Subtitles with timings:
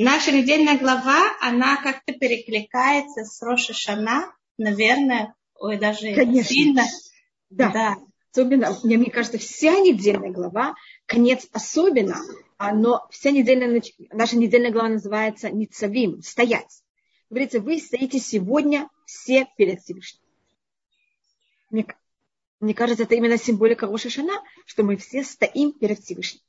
[0.00, 6.44] Наша недельная глава, она как-то перекликается с Роша Шана, наверное, ой, даже Конечно.
[6.44, 6.84] сильно.
[7.50, 7.72] Да.
[7.72, 7.96] да.
[8.30, 10.76] Особенно, мне, мне кажется, вся недельная глава,
[11.06, 12.16] конец особенно,
[12.60, 13.82] но вся недельная,
[14.12, 16.84] наша недельная глава называется Ницавим, стоять.
[17.28, 20.22] Говорится, вы стоите сегодня все перед Всевышним.
[21.70, 21.86] Мне,
[22.60, 26.42] мне кажется, это именно символика Роша Шана, что мы все стоим перед Всевышним.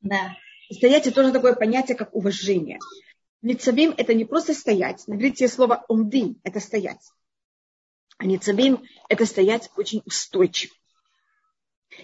[0.00, 0.34] Да.
[0.70, 2.78] Стоять это тоже такое понятие, как уважение.
[3.40, 5.06] Ницавим это не просто стоять.
[5.06, 7.10] На иврите слово умдим– это стоять.
[8.18, 10.74] А ницавим– это стоять очень устойчиво.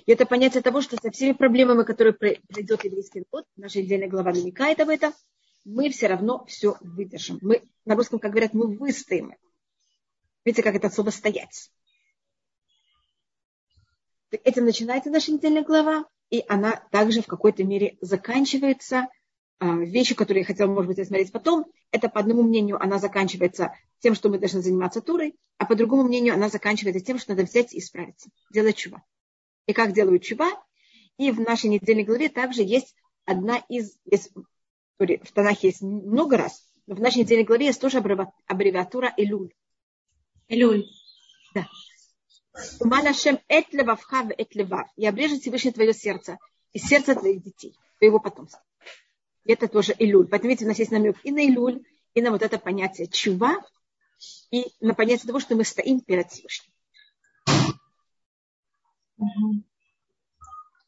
[0.07, 4.33] И это понятие того, что со всеми проблемами, которые пройдет еврейский народ, наша отдельная глава
[4.33, 5.13] намекает об этом,
[5.65, 7.39] мы все равно все выдержим.
[7.43, 9.35] Мы, на русском, как говорят, мы выстоим.
[10.45, 11.71] Видите, как это слово «стоять».
[14.31, 19.07] Этим начинается наша недельная глава и она также в какой-то мере заканчивается.
[19.61, 23.73] А, вещи, которые я хотела, может быть, рассмотреть потом, это, по одному мнению, она заканчивается
[24.01, 27.45] тем, что мы должны заниматься турой, а по другому мнению, она заканчивается тем, что надо
[27.45, 29.05] взять и исправиться, делать чува.
[29.69, 30.51] И как делают чува?
[31.19, 34.33] И в нашей недельной главе также есть одна из, есть,
[34.99, 39.55] в Танахе есть много раз, но в нашей недельной главе есть тоже аббревиатура Элюль.
[40.49, 40.85] Элюль.
[41.55, 41.69] Да.
[42.81, 44.89] Уманашем эт левавха эт левав.
[44.97, 46.39] И обрежет Всевышний твое сердце
[46.73, 48.63] и сердце твоих детей, твоего потомства.
[49.45, 50.27] И это тоже Илюль.
[50.29, 53.57] Поэтому, видите, у нас есть намек и на Илюль, и на вот это понятие чува,
[54.51, 56.73] и на понятие того, что мы стоим перед Всевышним.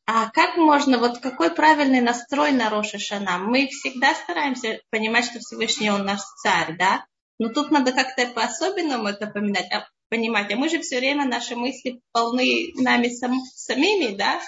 [0.09, 3.39] А как можно, вот какой правильный настрой на Роша Шана?
[3.39, 7.05] Мы всегда стараемся понимать, что Всевышний Он наш царь, да?
[7.39, 9.71] Но тут надо как-то по-особенному это поминать.
[9.73, 10.53] А понимать.
[10.53, 14.41] А мы же все время, наши мысли полны нами сам, самими, да?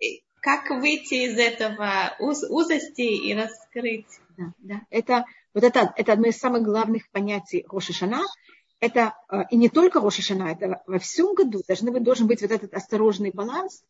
[0.00, 4.06] И как выйти из этого уз, узости и раскрыть?
[4.36, 4.80] Да, да.
[4.90, 8.22] Это, вот это, это одно из самых главных понятий Рошишана.
[8.80, 12.50] Это э, и не только Рошишана, это во всем году должны быть, должен быть вот
[12.50, 13.82] этот осторожный баланс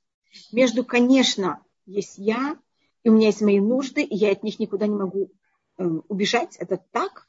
[0.52, 2.56] между, конечно, есть я,
[3.02, 5.30] и у меня есть мои нужды, и я от них никуда не могу
[5.78, 7.26] э, убежать, это так,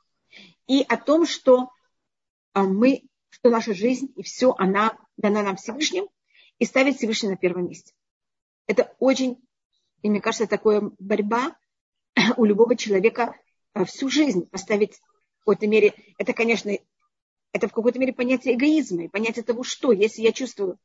[0.68, 1.69] и о том, что
[2.53, 6.07] э, мы что наша жизнь и все, она дана нам Всевышним,
[6.59, 7.93] и ставить Всевышний на первом месте.
[8.65, 9.38] Это очень,
[10.01, 11.55] и мне кажется, такая борьба
[12.38, 13.35] у любого человека
[13.73, 14.95] э, всю жизнь поставить
[15.39, 16.71] в какой-то мере, это, конечно,
[17.53, 20.77] это в какой-то мере понятие эгоизма и понятие того, что, если я чувствую,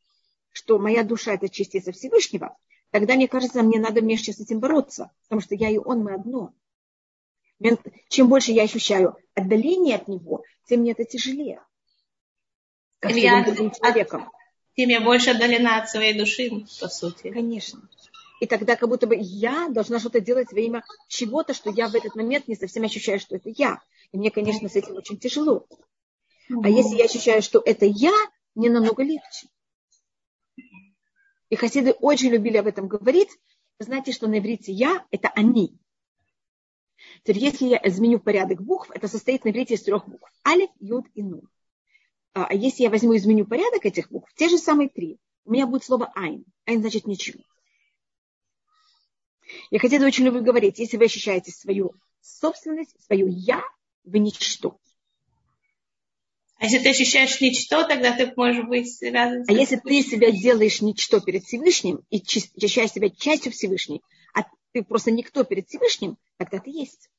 [0.53, 2.57] что моя душа это частица Всевышнего,
[2.91, 6.15] тогда, мне кажется, мне надо вместе с этим бороться, потому что я и он, мы
[6.15, 6.55] одно.
[8.09, 11.63] Чем больше я ощущаю отдаление от него, тем мне это тяжелее
[13.03, 14.31] как я, человеком.
[14.77, 17.33] Тем я больше отдалена от своей души, по сути.
[17.33, 17.89] Конечно.
[18.41, 21.95] И тогда как будто бы я должна что-то делать во имя чего-то, что я в
[21.95, 23.83] этот момент не совсем ощущаю, что это я.
[24.13, 25.67] И мне, конечно, с этим очень тяжело.
[26.63, 28.13] А если я ощущаю, что это я,
[28.55, 29.49] мне намного легче.
[31.51, 33.31] И хасиды очень любили об этом говорить.
[33.79, 35.77] Вы знаете, что на иврите «я»– это «они».
[37.25, 40.31] Теперь, если я изменю порядок букв, это состоит на иврите из трех букв.
[40.47, 41.49] Алиф, Юд и Нун.
[42.35, 45.67] А, а если я возьму изменю порядок этих букв, те же самые три, у меня
[45.67, 46.45] будет слово айн.
[46.65, 47.41] Айн значит ничего.
[49.71, 53.63] Я хотела очень люблю говорить, если вы ощущаете свою собственность, свое я,
[54.05, 54.79] вы ничто.
[56.57, 59.49] А если ты ощущаешь ничто, тогда ты можешь быть связан с...
[59.49, 64.01] А если ты себя делаешь ничто перед Всевышним и ощущаешь себя частью Всевышней,
[64.33, 67.11] а ты просто никто перед Всевышним, тогда ты есть.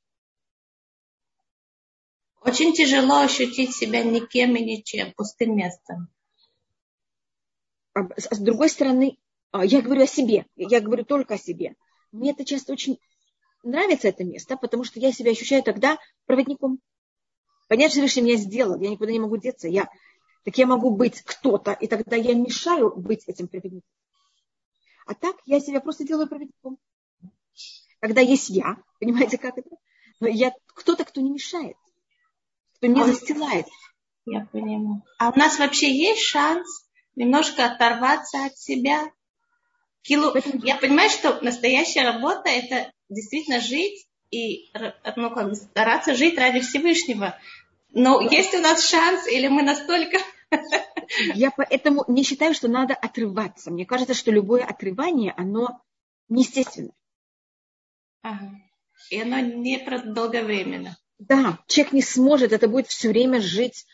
[2.46, 6.10] Очень тяжело ощутить себя никем и ничем, пустым местом.
[7.94, 9.18] А с другой стороны,
[9.52, 11.76] а, я говорю о себе, я говорю только о себе.
[12.12, 13.00] Мне это часто очень
[13.64, 16.80] нравится это место, потому что я себя ощущаю тогда проводником.
[17.70, 19.70] Понятно, что Всевышний меня сделал, я никуда не могу деться.
[19.70, 19.88] Я,
[20.44, 23.90] так я могу быть кто-то, и тогда я мешаю быть этим проводником.
[25.06, 26.78] А так я себя просто делаю проводником.
[28.02, 29.70] Когда есть я, понимаете, как это?
[30.20, 31.78] Но я кто-то, кто не мешает
[32.84, 33.66] что не застилает.
[34.26, 35.04] Я понимаю.
[35.18, 36.86] А у нас вообще есть шанс
[37.16, 39.12] немножко оторваться от себя?
[40.02, 40.34] Килу...
[40.64, 44.72] Я понимаю, что настоящая работа– это действительно жить и
[45.16, 47.38] ну, как, стараться жить ради Всевышнего.
[47.92, 48.36] Но да.
[48.36, 50.18] есть у нас шанс, или мы настолько...
[51.36, 53.72] Я поэтому не считаю, что надо отрываться.
[53.72, 55.82] Мне кажется, что любое отрывание, оно
[56.28, 56.92] неестественно.
[58.22, 58.52] Ага.
[59.10, 60.98] И оно не долговременно.
[61.28, 63.86] Да, человек не сможет, это будет все время жить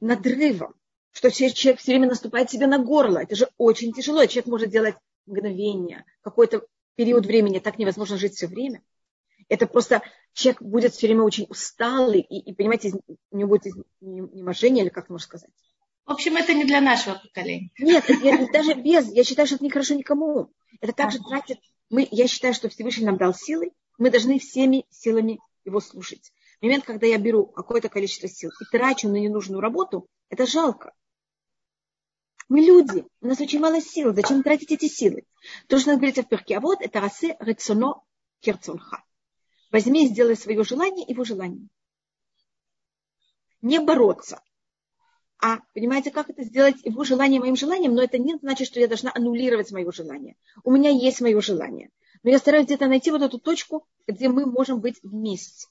[0.00, 0.74] надрывом.
[1.12, 3.18] Что человек все время наступает себе на горло.
[3.18, 4.24] Это же очень тяжело.
[4.26, 4.94] Человек может делать
[5.26, 6.64] мгновение, какой-то
[6.94, 7.58] период времени.
[7.58, 8.82] Так невозможно жить все время.
[9.48, 10.02] Это просто
[10.32, 12.92] человек будет все время очень усталый, и, и понимаете,
[13.30, 15.50] у него будет неможение, или как можно сказать.
[16.06, 17.70] В общем, это не для нашего поколения.
[17.78, 20.50] Нет, я, даже без, я считаю, что это нехорошо никому.
[20.80, 21.58] Это также тратит,
[21.90, 26.32] мы, я считаю, что Всевышний нам дал силы, мы должны всеми силами его слушать.
[26.60, 30.92] Момент, когда я беру какое-то количество сил и трачу на ненужную работу, это жалко.
[32.48, 34.14] Мы люди, у нас очень мало сил.
[34.14, 35.24] Зачем тратить эти силы?
[35.68, 38.02] То, что говорится в перке, а вот это расе рецоно
[38.40, 39.04] керцонха.
[39.70, 41.68] Возьми и сделай свое желание его желанием.
[43.60, 44.40] Не бороться.
[45.40, 47.94] А понимаете, как это сделать его желание моим желанием?
[47.94, 50.36] Но это не значит, что я должна аннулировать мое желание.
[50.64, 51.90] У меня есть мое желание.
[52.24, 55.68] Но я стараюсь где-то найти вот эту точку, где мы можем быть вместе.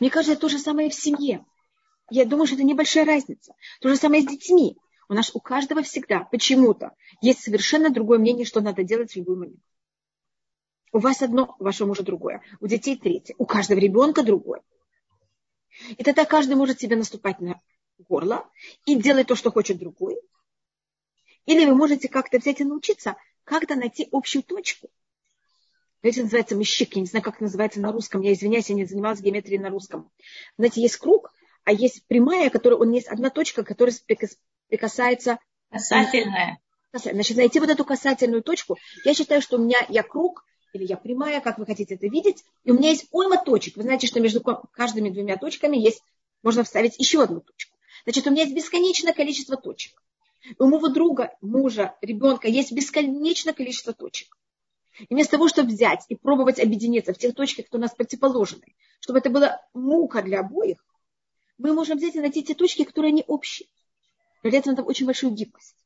[0.00, 1.44] Мне кажется, то же самое в семье.
[2.10, 3.54] Я думаю, что это небольшая разница.
[3.80, 4.76] То же самое с детьми.
[5.08, 9.36] У нас у каждого всегда почему-то есть совершенно другое мнение, что надо делать в любой
[9.36, 9.60] момент.
[10.92, 12.42] У вас одно, у вашего мужа другое.
[12.60, 13.34] У детей третье.
[13.38, 14.62] У каждого ребенка другое.
[15.96, 17.60] И тогда каждый может себе наступать на
[17.98, 18.48] горло
[18.86, 20.20] и делать то, что хочет другой.
[21.46, 24.88] Или вы можете как-то взять и научиться, как-то найти общую точку–
[26.10, 28.84] это называется мещик, я не знаю, как это называется на русском, я извиняюсь, я не
[28.84, 30.10] занималась геометрией на русском.
[30.56, 31.32] Знаете, есть круг,
[31.64, 33.94] а есть прямая, которая, он есть одна точка, которая
[34.68, 35.38] прикасается...
[35.70, 36.58] Касательная.
[36.92, 40.96] Значит, найти вот эту касательную точку, я считаю, что у меня я круг, или я
[40.96, 43.76] прямая, как вы хотите это видеть, и у меня есть уйма точек.
[43.76, 46.02] Вы знаете, что между каждыми двумя точками есть,
[46.42, 47.76] можно вставить еще одну точку.
[48.04, 50.00] Значит, у меня есть бесконечное количество точек.
[50.58, 54.36] У моего друга, мужа, ребенка есть бесконечное количество точек.
[54.98, 58.74] И вместо того, чтобы взять и пробовать объединиться в тех точках, кто у нас противоположны,
[59.00, 60.84] чтобы это была мука для обоих,
[61.58, 63.68] мы можем взять и найти те точки, которые не общие.
[64.42, 65.76] Для этого надо очень большую гибкость.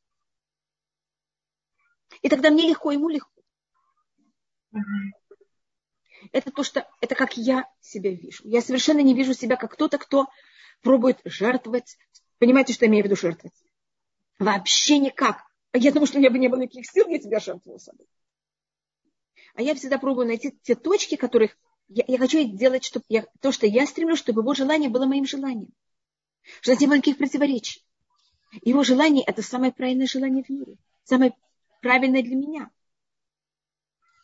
[2.22, 3.31] И тогда мне легко, ему легко.
[6.32, 8.43] Это то, что это как я себя вижу.
[8.46, 10.26] Я совершенно не вижу себя как кто-то, кто
[10.82, 11.96] пробует жертвовать.
[12.38, 13.56] Понимаете, что я имею в виду жертвовать?
[14.38, 15.44] Вообще никак.
[15.72, 18.06] Я думаю, что у меня бы не было никаких сил, я тебя жертвовала собой.
[19.55, 21.56] А я всегда пробую найти те точки, которых
[21.89, 25.27] я, я хочу делать чтобы я, то, что я стремлюсь, чтобы его желание было моим
[25.27, 25.71] желанием.
[26.61, 27.83] Чтобы не было никаких противоречий.
[28.62, 30.77] Его желание– это самое правильное желание в мире.
[31.05, 31.35] Самое
[31.81, 32.71] правильное для меня.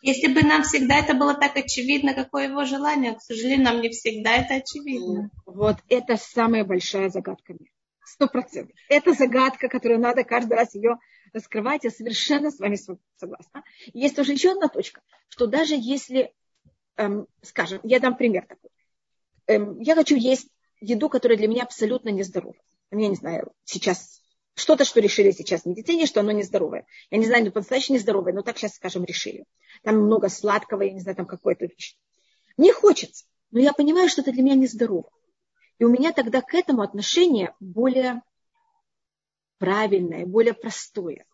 [0.03, 3.89] Если бы нам всегда это было так очевидно, какое его желание, к сожалению, нам не
[3.89, 5.31] всегда это очевидно.
[5.47, 7.73] Вот это самая большая загадка мира.
[8.05, 8.77] Сто процентов.
[8.91, 10.99] Это загадка, которую надо каждый раз ее
[11.35, 11.85] раскрывать.
[11.85, 12.79] Я совершенно с вами
[13.17, 13.65] согласна.
[13.93, 16.33] Есть тоже еще одна точка, что даже если,
[16.97, 18.71] эм, скажем, я дам пример такой.
[19.47, 20.49] Эм, я хочу есть
[20.81, 22.57] еду, которая для меня абсолютно нездорова.
[22.91, 24.23] Я не знаю, сейчас
[24.55, 26.87] что-то, что решили сейчас в медицине, что оно нездоровое.
[27.11, 29.45] Я не знаю, ну, по-настоящему нездоровое, но так сейчас, скажем, решили.
[29.83, 31.97] Там много сладкого, я не знаю, там какое-то вещь.
[32.57, 35.11] Мне хочется, но я понимаю, что это для меня нездорово.
[35.79, 38.23] И у меня тогда к этому отношение более
[39.59, 41.27] правильное, более простое.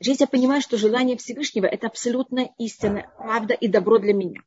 [0.00, 4.42] Если я понимаю, что желание Всевышнего– это абсолютно истина, правда и добро для меня.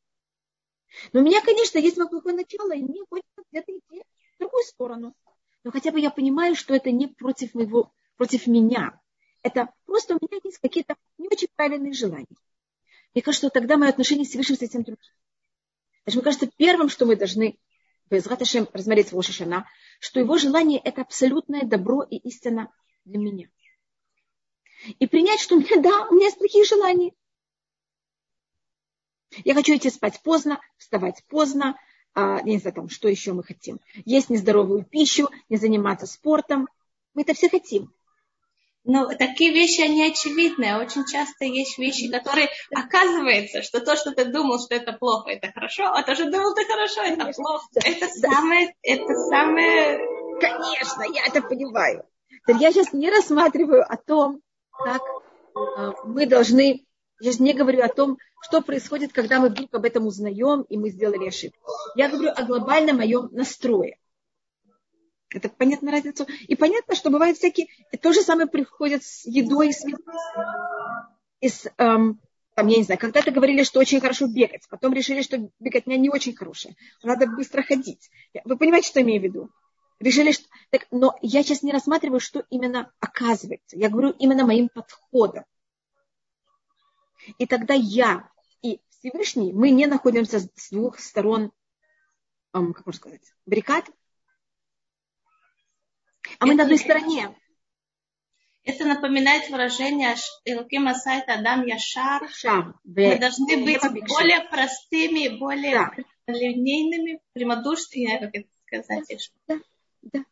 [1.14, 4.04] Но у меня, конечно, есть плохое начало, и мне хочется где-то идти
[4.36, 5.16] в другую сторону.
[5.64, 9.00] Но хотя бы я понимаю, что это не против, моего, против меня.
[9.42, 12.28] Это просто у меня есть какие-то не очень правильные желания.
[13.14, 15.02] Мне кажется, что тогда мое отношение с Всевышним совсем другим.
[16.04, 17.58] Значит, мне кажется, первым, что мы должны
[18.10, 19.68] без Раташем рассмотреть в Шана,
[20.00, 22.72] что его желание– это абсолютное добро и истина
[23.06, 23.48] для меня.
[25.00, 27.14] И принять, что у меня, да, у меня есть плохие желания.
[29.44, 31.78] Я хочу идти спать поздно, вставать поздно,
[32.14, 33.80] а, я не знаю, там, что еще мы хотим.
[34.06, 36.68] Есть нездоровую пищу, не заниматься спортом.
[37.14, 37.94] Мы это все хотим.
[38.86, 40.78] Но такие вещи, они очевидные.
[40.78, 45.52] Очень часто есть вещи, которые оказывается, что то, что ты думал, что это плохо, это
[45.52, 47.68] хорошо, а то, что думал, это хорошо, это плохо.
[47.74, 50.00] Это самое, это самое...
[50.40, 52.06] Конечно, я это понимаю.
[52.48, 55.02] Я сейчас не рассматриваю о том, как
[55.56, 56.86] а, мы должны,
[57.20, 60.78] я же не говорю о том, что происходит, когда мы вдруг об этом узнаем, и
[60.78, 61.72] мы сделали ошибку.
[61.96, 63.98] Я говорю о глобальном моем настрое.
[65.30, 66.26] Это понятно разницу?
[66.48, 67.68] И понятно, что бывают всякие...
[68.02, 69.84] То же самое приходит с едой, с,
[71.42, 72.22] и с эм,
[72.56, 76.10] там, я не знаю, когда-то говорили, что очень хорошо бегать, потом решили, что бегать не
[76.10, 78.10] очень хорошая, надо быстро ходить.
[78.46, 79.50] Вы понимаете, что я имею в виду?
[80.00, 80.46] Решили, что...
[80.70, 83.78] Так, но я сейчас не рассматриваю, что именно оказывается.
[83.78, 85.46] Я говорю именно моим подходом.
[87.38, 88.30] И тогда я
[88.62, 91.52] и Всевышний, мы не находимся с двух сторон,
[92.54, 93.90] эм, как можно сказать, баррикад,
[96.40, 97.36] а мы на одной стороне.
[98.64, 102.28] Это напоминает выражение Илким Асайт Адам Яшар.
[102.30, 102.74] Шар.
[102.84, 106.34] Мы должны быть более простыми, более да.
[106.34, 109.32] линейными, прямодушными, как это сказать.
[109.48, 109.60] Да,
[110.06, 110.26] да.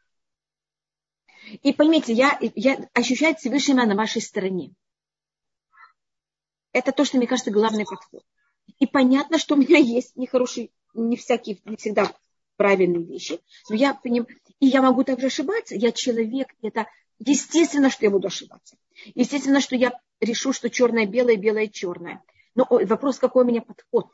[1.62, 4.74] И поймите, я, я ощущаю Всевышнего на вашей стороне.
[6.72, 8.24] Это то, что, мне кажется, главный подход.
[8.80, 12.14] И понятно, что у меня есть нехорошие, не всякие, не всегда
[12.56, 13.40] правильные вещи.
[13.70, 14.28] Но я поним...
[14.60, 15.76] И я могу также ошибаться.
[15.76, 16.54] Я человек.
[16.62, 16.88] Это
[17.20, 18.78] естественно, что я буду ошибаться.
[19.16, 22.24] Естественно, что я решу, что черное белое, белое черное.
[22.56, 24.08] Но вопрос, какой у меня подход.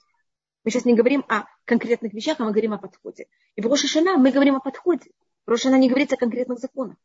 [0.64, 3.28] Мы сейчас не говорим о конкретных вещах, а мы говорим о подходе.
[3.56, 5.12] И в Рошашана мы говорим о подходе.
[5.50, 6.96] В Рошашана не говорится о конкретных законах.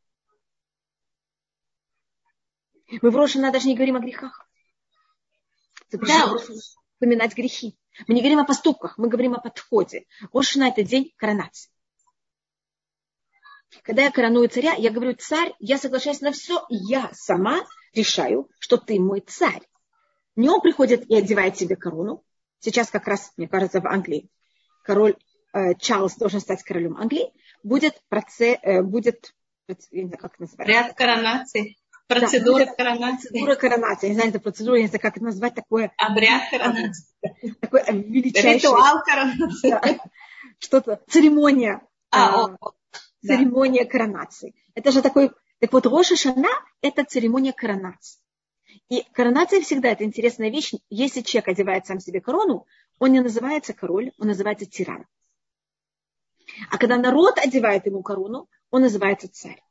[3.00, 4.46] Мы в Рошашана даже не говорим о грехах.
[5.90, 6.36] Да.
[6.36, 7.78] Вспоминать грехи.
[8.06, 10.04] Мы не говорим о поступках, мы говорим о подходе.
[10.30, 11.70] Рошашана это день коронации.
[13.82, 18.76] Когда я короную царя, я говорю, царь, я соглашаюсь на все, я сама решаю, что
[18.76, 19.62] ты мой царь.
[20.36, 22.22] Не он приходит и одевает себе корону.
[22.58, 24.28] Сейчас как раз, мне кажется, в Англии
[24.82, 25.16] король
[25.54, 27.32] э, Чарльз должен стать королем Англии.
[27.64, 29.35] Будет, процесс, э, будет
[29.66, 30.73] знаю, как называется.
[30.73, 31.78] Ряд коронаций.
[32.06, 33.28] Процедура да, коронации.
[33.28, 34.06] Процедура коронации.
[34.06, 35.92] Я не знаю, это процедура, я не знаю, как это назвать, такое.
[35.97, 37.06] Обряд коронации.
[37.61, 38.54] Такой величайший.
[38.56, 39.71] Ритуал коронации.
[39.71, 39.83] Да,
[40.59, 41.80] что-то, церемония.
[42.11, 42.56] А, а,
[43.26, 43.90] церемония да.
[43.90, 44.54] коронации.
[44.75, 45.30] Это же такой...
[45.61, 46.50] Так вот, Роша Шана–
[46.83, 48.21] это церемония коронации.
[48.90, 50.75] И коронация всегда это интересная вещь.
[50.90, 52.66] Если человек одевает сам себе корону,
[52.99, 55.06] он не называется король, он называется тиран.
[56.70, 59.62] А когда народ одевает ему корону, он называется царь.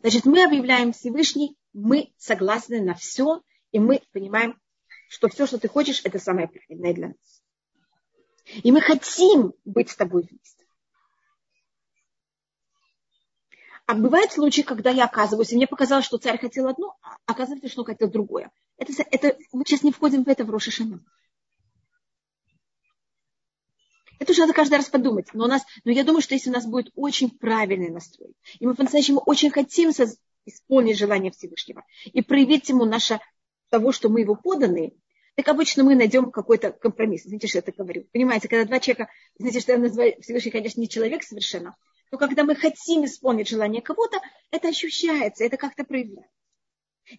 [0.00, 3.42] Значит, мы объявляем Всевышний, мы согласны на все,
[3.72, 4.60] и мы понимаем,
[5.08, 7.42] что все, что ты хочешь, это самое правильное для нас.
[8.62, 10.66] И мы хотим быть с тобой вместе.
[13.86, 17.68] А бывают случаи, когда я оказываюсь, и мне показалось, что царь хотел одно, а оказывается,
[17.68, 18.50] что он хотел другое.
[18.78, 21.04] Это, это, мы сейчас не входим в это в Рошишана.
[24.18, 25.28] Это уже надо каждый раз подумать.
[25.32, 28.66] Но, у нас, но я думаю, что если у нас будет очень правильный настрой, и
[28.66, 29.90] мы по-настоящему очень хотим
[30.46, 33.20] исполнить желание Всевышнего и проявить ему наше
[33.68, 34.92] того, что мы его поданные,
[35.34, 37.24] так обычно мы найдем какой-то компромисс.
[37.24, 38.06] Знаете, что я так говорю?
[38.12, 41.76] Понимаете, когда два человека, знаете, что я называю Всевышний, конечно, не человек совершенно,
[42.10, 44.18] но когда мы хотим исполнить желание кого-то,
[44.50, 46.32] это ощущается, это как-то проявляется.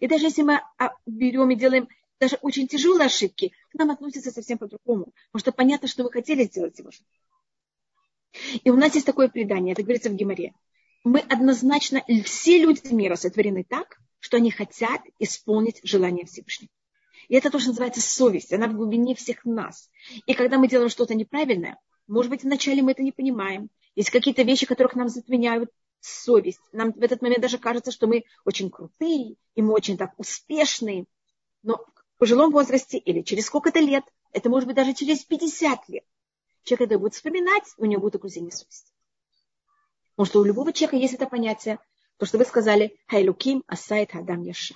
[0.00, 1.88] И даже если мы а, берем и делаем
[2.20, 5.12] даже очень тяжелые ошибки, к нам относятся совсем по-другому.
[5.30, 7.00] Потому что понятно, что мы хотели сделать его же.
[8.62, 10.52] И у нас есть такое предание, это говорится в Геморе.
[11.04, 16.70] Мы однозначно, все люди мира сотворены так, что они хотят исполнить желание Всевышнего.
[17.28, 18.52] И это то, что называется совесть.
[18.52, 19.90] Она в глубине всех нас.
[20.26, 23.70] И когда мы делаем что-то неправильное, может быть, вначале мы это не понимаем.
[23.94, 25.70] Есть какие-то вещи, которых нам затменяют
[26.00, 26.60] совесть.
[26.72, 31.04] Нам в этот момент даже кажется, что мы очень крутые, и мы очень так успешные.
[31.62, 31.84] Но
[32.18, 36.04] в пожилом возрасте или через сколько-то лет, это может быть даже через 50 лет,
[36.64, 38.92] человек это будет вспоминать, у него будет окружение совести.
[40.16, 41.78] Потому что у любого человека есть это понятие,
[42.16, 44.74] то, что вы сказали, хайлуким асайт адам яша.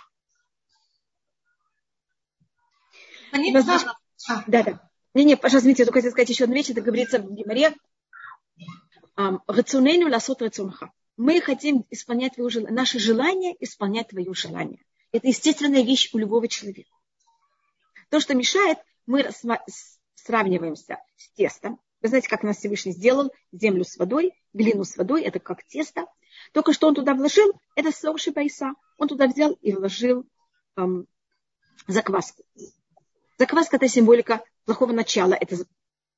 [4.46, 4.90] Да, да.
[5.14, 7.75] Не, не, пожалуйста, извините, я только хотела сказать еще одну вещь, это говорится в Гимаре,
[9.16, 10.92] Рацунейну ласот рацунха.
[11.16, 14.80] Мы хотим исполнять твое желание, наше желание исполнять твое желание.
[15.11, 16.92] Это естественная вещь у любого человека.
[18.12, 18.76] То, что мешает,
[19.07, 19.26] мы
[20.16, 21.81] сравниваемся с тестом.
[22.02, 26.04] Вы знаете, как нас Всевышний сделал землю с водой, глину с водой, это как тесто.
[26.52, 28.75] Только что он туда вложил, это сокши байса.
[28.99, 30.26] Он туда взял и вложил
[30.76, 31.07] эм,
[31.87, 32.45] закваску.
[33.38, 35.57] Закваска– это символика плохого начала, это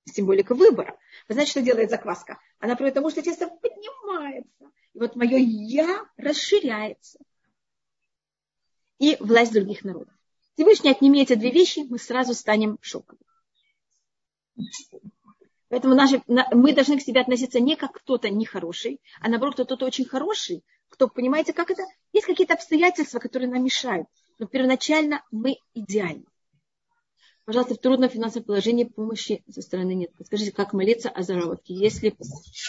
[0.04, 0.98] символика выбора.
[1.28, 2.40] Вы знаете, что делает закваска?
[2.58, 4.72] Она приводит к тому, что тесто поднимается.
[4.94, 7.20] И вот мое «я» расширяется.
[8.98, 10.13] И власть других народов.
[10.54, 13.18] Всевышний отними эти две вещи, мы сразу станем шоком.
[15.68, 20.04] Поэтому наши, мы должны к себе относиться не как кто-то нехороший, а наоборот, кто-то очень
[20.04, 21.82] хороший, кто, понимаете, как это?
[22.12, 24.06] Есть какие-то обстоятельства, которые нам мешают.
[24.38, 26.24] Но первоначально мы идеальны.
[27.44, 30.14] Пожалуйста, в трудном финансовом положении помощи со стороны нет.
[30.16, 31.74] Подскажите, как молиться о заработке?
[31.74, 32.16] Если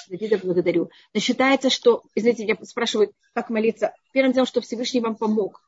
[0.09, 0.89] Давида благодарю.
[1.13, 3.93] Но считается, что, извините, я спрашиваю, как молиться.
[4.11, 5.61] Первым делом, что Всевышний вам помог.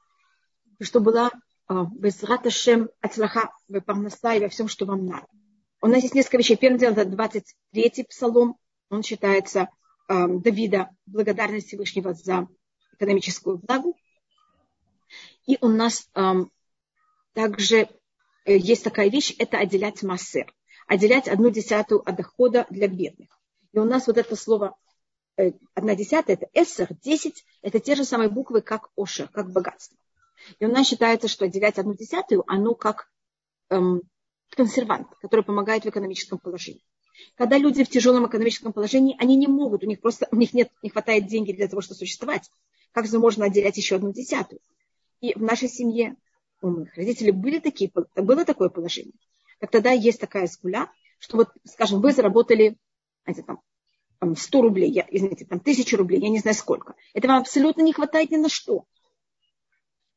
[0.81, 1.31] Что была
[1.67, 5.27] а, Безраташем Ацлаха в Парнаса и во всем, что вам надо.
[5.81, 6.57] У нас есть несколько вещей.
[6.57, 8.57] Первым делом, это 23-й псалом.
[8.89, 9.69] Он считается
[10.07, 12.47] э, Давида, благодарность Всевышнего за
[12.93, 13.95] экономическую благу.
[15.45, 16.33] И у нас э,
[17.33, 17.89] также
[18.47, 20.51] Э, есть такая вещь, это отделять массер.
[20.87, 23.27] Отделять одну десятую от дохода для бедных.
[23.73, 24.75] И у нас вот это слово
[25.35, 29.97] э, одна десятая это эсер, десять, это те же самые буквы, как ошер, как богатство.
[30.59, 33.09] И у нас считается, что отделять одну десятую, оно как
[33.69, 34.01] эм,
[34.49, 36.83] консервант, который помогает в экономическом положении.
[37.35, 40.69] Когда люди в тяжелом экономическом положении, они не могут, у них просто у них нет,
[40.83, 42.49] не хватает денег для того, чтобы существовать.
[42.91, 44.61] Как же можно отделять еще одну десятую?
[45.19, 46.15] И в нашей семье
[46.61, 49.13] у моих родителей были такие, было такое положение.
[49.59, 52.77] Так тогда есть такая скуля, что вот, скажем, вы заработали
[53.23, 53.43] знаете,
[54.19, 56.95] там, 100 рублей, я, извините, там 1000 рублей, я не знаю сколько.
[57.13, 58.85] Это вам абсолютно не хватает ни на что.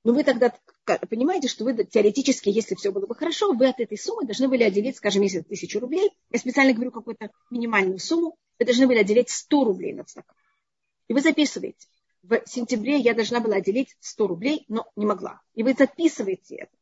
[0.03, 0.55] Но вы тогда
[1.09, 4.63] понимаете, что вы теоретически, если все было бы хорошо, вы от этой суммы должны были
[4.63, 9.31] отделить, скажем, если тысячу рублей, я специально говорю какую-то минимальную сумму, вы должны были отделить
[9.31, 10.35] 100 рублей на цдака.
[11.09, 11.87] И вы записываете.
[12.23, 15.41] В сентябре я должна была отделить 100 рублей, но не могла.
[15.55, 16.73] И вы записываете это.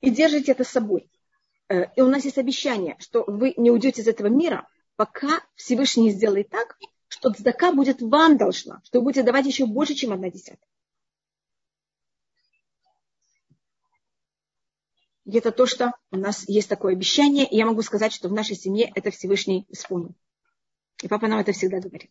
[0.00, 1.10] И держите это с собой.
[1.68, 6.10] Э, и у нас есть обещание, что вы не уйдете из этого мира, пока Всевышний
[6.10, 6.78] сделает так,
[7.16, 10.68] что цдака будет вам должна, что вы будете давать еще больше, чем одна десятая.
[15.24, 18.32] И это то, что у нас есть такое обещание, и я могу сказать, что в
[18.32, 20.14] нашей семье это Всевышний исполнил.
[21.02, 22.10] И папа нам это всегда говорит.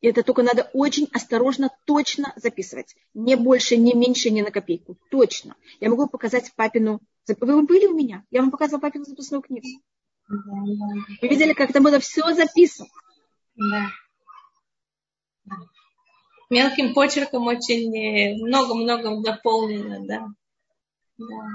[0.00, 2.94] И это только надо очень осторожно, точно записывать.
[3.14, 4.96] Не больше, не меньше, не на копейку.
[5.10, 5.56] Точно.
[5.80, 7.00] Я могу показать папину...
[7.26, 8.24] Вы были у меня?
[8.30, 9.66] Я вам показывала папину записную книгу.
[10.28, 12.88] Вы видели, как там было все записано?
[13.56, 13.86] Да.
[16.50, 17.90] Мелким почерком очень
[18.46, 20.28] много-много дополнено, да.
[21.18, 21.50] да.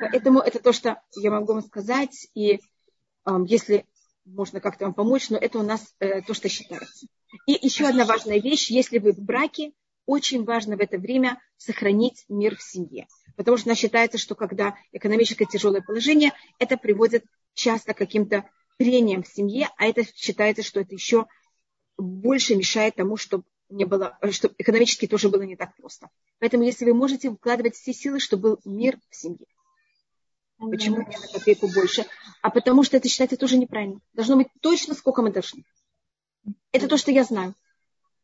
[0.00, 2.28] Поэтому это то, что я могу вам сказать.
[2.34, 3.86] И э, если
[4.24, 7.06] можно как-то вам помочь, но это у нас э, то, что считается.
[7.46, 9.72] И еще одна важная вещь, если вы в браке,
[10.08, 13.06] очень важно в это время сохранить мир в семье.
[13.36, 18.48] Потому что считается, что когда экономическое тяжелое положение, это приводит часто к каким-то
[18.78, 21.26] трениям в семье, а это считается, что это еще
[21.98, 26.08] больше мешает тому, чтобы не было, чтобы экономически тоже было не так просто.
[26.38, 29.46] Поэтому если вы можете вкладывать все силы, чтобы был мир в семье.
[30.56, 32.06] Почему не на копейку больше?
[32.40, 34.00] А потому что это считается тоже неправильно.
[34.14, 35.64] Должно быть точно, сколько мы должны.
[36.72, 37.54] Это то, что я знаю.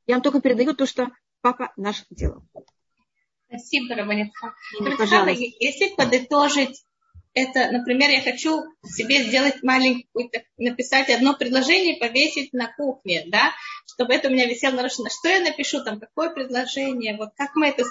[0.06, 1.10] Я вам только передаю то, что
[1.44, 2.42] папа наш делал.
[3.46, 4.54] Спасибо, Рабанитха.
[4.80, 6.82] Если подытожить
[7.34, 13.52] это, например, я хочу себе сделать маленькую, написать одно предложение повесить на кухне, да,
[13.92, 17.68] чтобы это у меня висело на Что я напишу там, какое предложение, вот как мы
[17.68, 17.84] это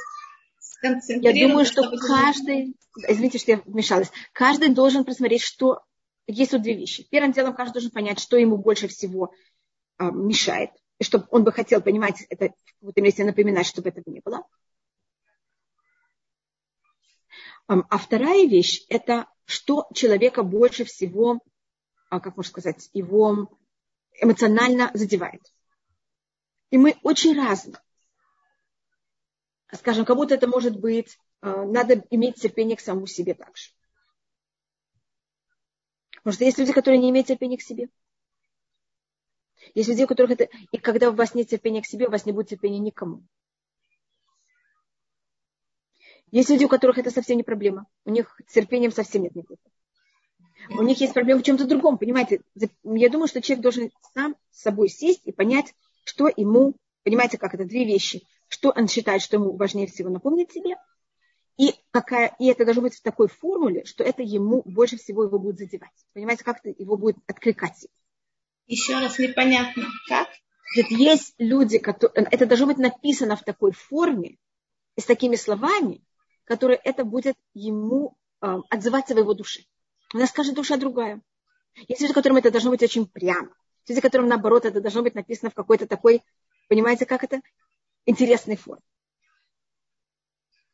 [0.59, 1.37] сконцентрируем.
[1.37, 2.75] Я думаю, что каждый,
[3.07, 5.83] извините, что я вмешалась, каждый должен просмотреть, что
[6.25, 7.05] есть вот две вещи.
[7.11, 9.31] Первым делом каждый должен понять, что ему больше всего
[9.97, 14.21] а, мешает, и чтобы он бы хотел понимать это, вот если напоминать, чтобы этого не
[14.21, 14.47] было.
[17.67, 21.39] А вторая вещь– это что человека больше всего,
[22.09, 23.57] а, как можно сказать, его
[24.19, 25.41] эмоционально задевает.
[26.69, 27.79] И мы очень разные.
[29.71, 33.71] Скажем, кому-то это может быть, а, надо иметь терпение к самому себе также.
[36.15, 37.89] Потому что есть люди, которые не имеют терпения к себе.
[39.73, 40.49] Есть люди, у которых это...
[40.71, 43.23] И когда у вас нет терпения к себе, у вас не будет терпения никому.
[46.31, 47.85] Есть люди, у которых это совсем не проблема.
[48.05, 49.57] У них терпением совсем нет никакой.
[50.69, 52.41] У них есть проблема в чем-то другом, понимаете?
[52.83, 57.53] Я думаю, что человек должен сам с собой сесть и понять, что ему, понимаете, как
[57.53, 58.25] это, две вещи.
[58.47, 60.75] Что он считает, что ему важнее всего напомнить себе,
[61.57, 65.37] и, какая, и это должно быть в такой формуле, что это ему больше всего его
[65.37, 65.91] будет задевать.
[66.13, 67.87] Понимаете, как это его будет откликать.
[68.67, 69.85] Еще раз непонятно.
[70.07, 70.29] Как?
[70.89, 72.27] Есть люди, которые...
[72.31, 74.37] Это должно быть написано в такой форме
[74.95, 76.03] и с такими словами,
[76.45, 79.63] который это будет ему э, отзываться в его душе.
[80.13, 81.21] У нас каждая душа другая.
[81.87, 83.49] Есть люди, которым это должно быть очень прямо.
[83.81, 86.21] Есть люди, которым, наоборот, это должно быть написано в какой-то такой,
[86.69, 87.41] понимаете, как это?
[88.05, 88.83] Интересной форме.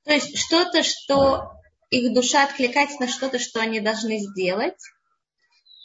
[0.04, 1.52] То есть что-то, что
[1.90, 4.80] их душа откликается на что-то, что они должны сделать.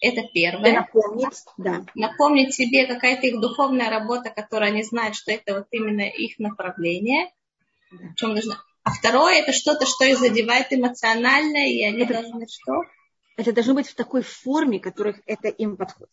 [0.00, 0.70] Это первое.
[0.70, 1.84] И напомнить, да.
[1.94, 7.32] Напомнить себе какая-то их духовная работа, которую они знают, что это вот именно их направление.
[7.90, 8.08] Да.
[8.08, 12.46] В чем нужно а второе это что-то, что их задевает эмоционально, и они это, должны
[12.46, 12.82] что?
[13.36, 16.12] Это должно быть в такой форме, которых это им подходит.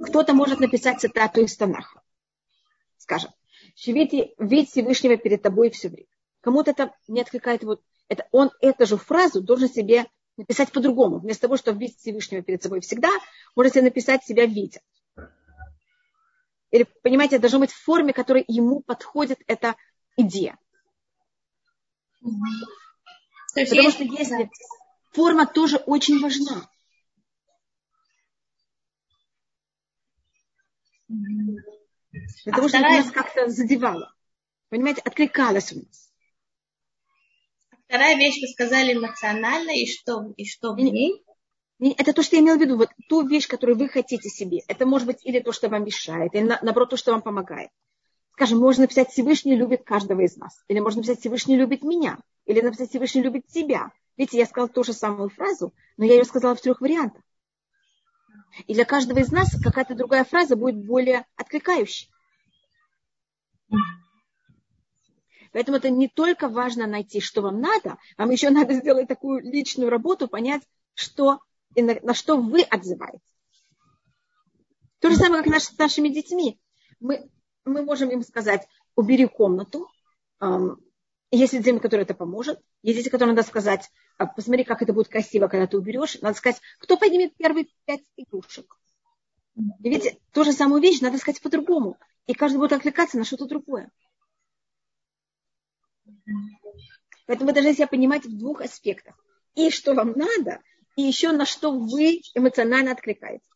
[0.00, 2.00] Кто-то может написать цитату из Танаха.
[2.96, 3.32] Скажем,
[3.74, 6.06] «Шевите вид Всевышнего перед тобой все время».
[6.42, 8.28] Кому-то это не откликает вот это.
[8.30, 11.18] Он эту же фразу должен себе написать по-другому.
[11.18, 13.10] Вместо того, чтобы видеть Всевышнего перед собой всегда,
[13.54, 14.80] может себе написать себя видя.
[16.70, 19.76] Или, понимаете, должно быть в форме, которой ему подходит эта
[20.16, 20.58] идея.
[23.54, 24.50] Потому что если
[25.12, 26.68] форма тоже очень важна.
[31.08, 34.14] Для а того, чтобы нас как-то задевало.
[34.68, 36.12] Понимаете, откликалось у нас.
[37.88, 41.22] Вторая вещь, вы сказали эмоционально, и что, и что в ней?
[41.78, 42.76] Это то, что я имела в виду.
[42.76, 44.62] Вот ту вещь, которую вы хотите себе.
[44.66, 47.70] Это может быть или то, что вам мешает, или наоборот то, что вам помогает.
[48.32, 50.62] Скажем, можно написать Всевышний любит каждого из нас.
[50.68, 52.18] Или можно написать Всевышний любит меня.
[52.44, 53.92] Или написать Всевышний любит тебя.
[54.16, 57.22] Видите, я сказала ту же самую фразу, но я ее сказала в трех вариантах.
[58.66, 62.10] И для каждого из нас какая-то другая фраза будет более откликающей.
[65.56, 69.88] Поэтому это не только важно найти, что вам надо, вам еще надо сделать такую личную
[69.88, 70.60] работу, понять,
[70.92, 71.40] что,
[71.74, 73.22] на, на что вы отзываете.
[74.98, 76.60] То же самое, как наш, с нашими детьми.
[77.00, 77.30] Мы,
[77.64, 79.88] мы можем им сказать, убери комнату.
[81.30, 82.60] Есть дети, которым это поможет.
[82.82, 86.20] Есть дети, которым надо сказать, «А, посмотри, как это будет красиво, когда ты уберешь.
[86.20, 88.76] Надо сказать, кто поднимет первые пять игрушек.
[89.56, 91.96] И видите, ту же самую вещь надо сказать по-другому.
[92.26, 93.90] И каждый будет отвлекаться на что-то другое.
[97.26, 99.14] Поэтому вы должны себя понимать в двух аспектах.
[99.54, 100.60] И что вам надо,
[100.96, 103.48] и еще на что вы эмоционально откликаетесь.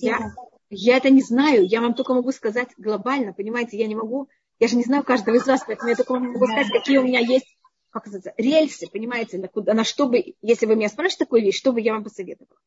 [0.00, 0.34] Я,
[0.70, 4.28] я это не знаю, я вам только могу сказать глобально, понимаете, я не могу,
[4.58, 7.20] я же не знаю каждого из вас, поэтому я только могу сказать, какие у меня
[7.20, 7.58] есть
[7.90, 11.56] как это, рельсы, понимаете, на, куда, на что бы, если вы меня спрашиваете такую вещь,
[11.56, 12.58] что бы я вам посоветовала?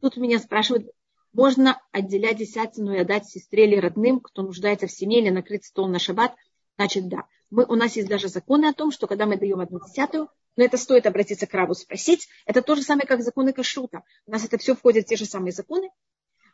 [0.00, 0.90] Тут меня спрашивают,
[1.34, 5.88] можно отделять десятину и отдать сестре или родным, кто нуждается в семье или накрыть стол
[5.88, 6.34] на шаббат?
[6.76, 7.24] Значит, да.
[7.50, 10.64] Мы, у нас есть даже законы о том, что когда мы даем одну десятую, но
[10.64, 12.28] это стоит обратиться к Раву спросить.
[12.46, 14.04] Это то же самое, как законы кашрута.
[14.26, 15.90] У нас это все входит в те же самые законы.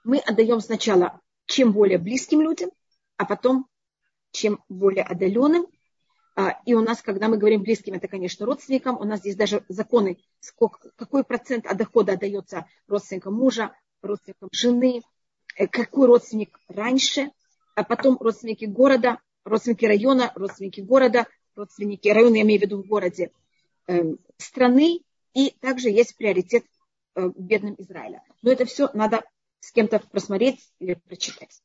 [0.03, 2.71] Мы отдаем сначала чем более близким людям,
[3.17, 3.67] а потом
[4.31, 5.67] чем более отдаленным.
[6.37, 8.99] А, и у нас, когда мы говорим близким, это, конечно, родственникам.
[8.99, 15.03] У нас здесь даже законы, сколько, какой процент от дохода отдается родственникам мужа, родственникам жены,
[15.57, 17.31] э, какой родственник раньше,
[17.75, 22.87] а потом родственники города, родственники района, родственники города, родственники района, я имею в виду в
[22.87, 23.33] городе,
[23.87, 24.03] э,
[24.37, 25.01] страны,
[25.35, 26.65] и также есть приоритет
[27.15, 28.23] э, бедным Израиля.
[28.43, 29.23] Но это все надо
[29.61, 31.63] с кем-то просмотреть или прочитать.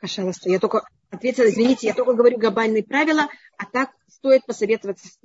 [0.00, 5.18] Пожалуйста, я только ответила, извините, я только говорю глобальные правила, а так стоит посоветоваться с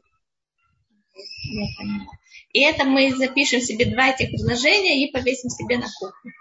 [2.53, 6.33] И это мы запишем себе два этих предложения и повесим себе на кухню.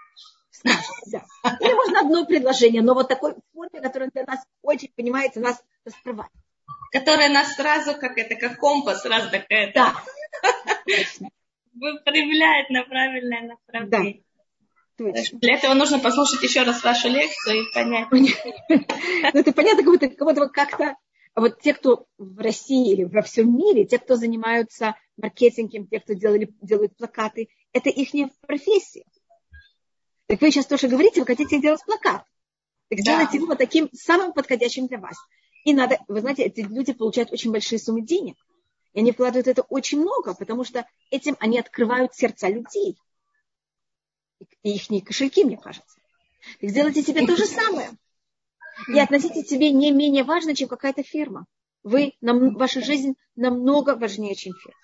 [0.63, 1.25] Да.
[1.59, 6.31] Или можно одно предложение, но вот такой форме, которая для нас очень, понимаете, нас раскрывает.
[6.91, 9.71] Которая нас сразу, как это, как компас, сразу такая.
[9.73, 9.95] Да.
[12.05, 14.23] Проявляет на правильное направление.
[14.97, 15.11] Да.
[15.13, 15.39] Точно.
[15.39, 18.07] Для этого нужно послушать еще раз вашу лекцию и понять.
[18.11, 20.95] Ну, это понятно, как будто, как будто как-то
[21.35, 26.13] вот те, кто в России или во всем мире, те, кто занимаются маркетингом, те, кто
[26.13, 28.09] делали, делают плакаты, это их
[28.41, 29.05] профессия.
[30.27, 32.23] Так вы сейчас тоже говорите, вы хотите делать плакат.
[32.89, 33.01] Так да.
[33.01, 35.17] сделайте его таким самым подходящим для вас.
[35.63, 38.35] И надо, вы знаете, эти люди получают очень большие суммы денег.
[38.93, 42.97] И они вкладывают это очень много, потому что этим они открывают сердца людей
[44.63, 45.99] и их кошельки, мне кажется.
[46.59, 47.91] Так сделайте себе то же самое.
[48.87, 51.45] И относитесь к себе не менее важно, чем какая-то фирма.
[51.83, 54.77] Вы, нам, ваша жизнь намного важнее, чем фирма.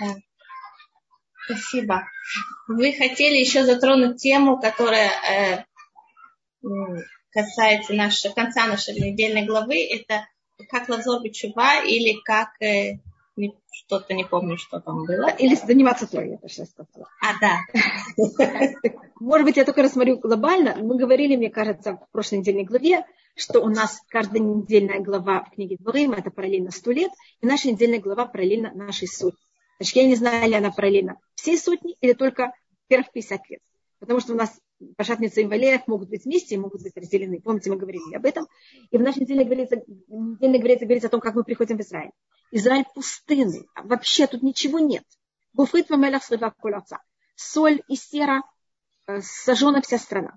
[0.00, 0.16] Да.
[1.44, 2.04] Спасибо.
[2.66, 5.64] Вы хотели еще затронуть тему, которая э,
[7.30, 9.84] касается нашего, конца нашей недельной главы.
[9.84, 10.26] Это
[10.70, 12.98] как лазор чува или как э,
[13.70, 15.28] что-то не помню, что там было.
[15.28, 17.08] Или заниматься Торой, я сейчас сказала.
[17.22, 17.58] А, да.
[19.20, 20.76] Может быть, я только рассмотрю глобально.
[20.76, 23.04] Мы говорили, мне кажется, в прошлой недельной главе,
[23.36, 27.70] что у нас каждая недельная глава в книге Дворим, это параллельно 100 лет, и наша
[27.70, 29.38] недельная глава параллельно нашей сотни.
[29.78, 32.52] Значит, я не знаю, ли она параллельно всей сотни или только
[32.88, 33.60] первых 50 лет.
[33.98, 34.60] Потому что у нас
[34.96, 37.40] Пашатница и Валеев могут быть вместе могут быть разделены.
[37.40, 38.46] Помните, мы говорили об этом.
[38.90, 39.76] И в нашей неделе говорится,
[40.08, 42.10] неделе говорится, говорится о том, как мы приходим в Израиль.
[42.50, 43.66] Израиль пустынный.
[43.74, 45.04] Вообще тут ничего нет.
[45.54, 47.00] Гуфрит вамелах отца.
[47.34, 48.42] Соль и сера,
[49.06, 50.36] э, сожжена вся страна.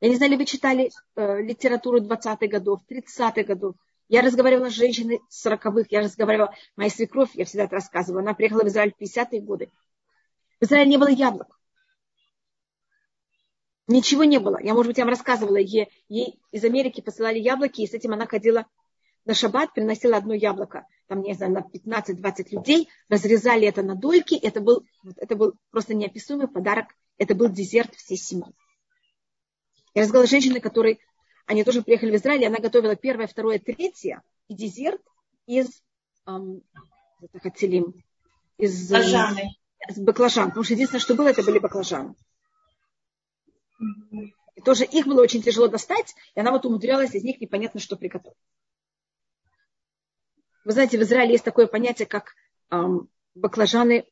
[0.00, 3.76] Я не знаю, ли вы читали э, литературу 20-х годов, 30-х годов.
[4.08, 8.62] Я разговаривала с женщиной 40-х, я разговаривала, моя свекровь, я всегда это рассказывала, она приехала
[8.62, 9.70] в Израиль в 50-е годы.
[10.60, 11.57] В Израиле не было яблок.
[13.88, 14.58] Ничего не было.
[14.62, 18.12] Я, может быть, я вам рассказывала, ей, ей из Америки посылали яблоки, и с этим
[18.12, 18.66] она ходила
[19.24, 24.34] на шаббат, приносила одно яблоко, там, не знаю, на 15-20 людей, разрезали это на дольки,
[24.34, 24.84] это был,
[25.16, 28.54] это был просто неописуемый подарок, это был дезерт всей семьи.
[29.94, 30.98] Я разговаривала с женщиной, которые,
[31.46, 35.00] они тоже приехали в Израиль, и она готовила первое, второе, третье, и дезерт
[35.46, 35.82] из
[36.26, 36.62] эм,
[38.58, 39.50] из Баклажаны.
[39.88, 40.48] Из баклажан.
[40.48, 42.14] Потому что единственное, что было, это были баклажаны.
[43.80, 47.96] И тоже их было очень тяжело достать, и она вот умудрялась из них непонятно что
[47.96, 48.36] приготовить.
[50.64, 52.34] Вы знаете, в Израиле есть такое понятие, как
[52.70, 54.06] эм, баклажаны,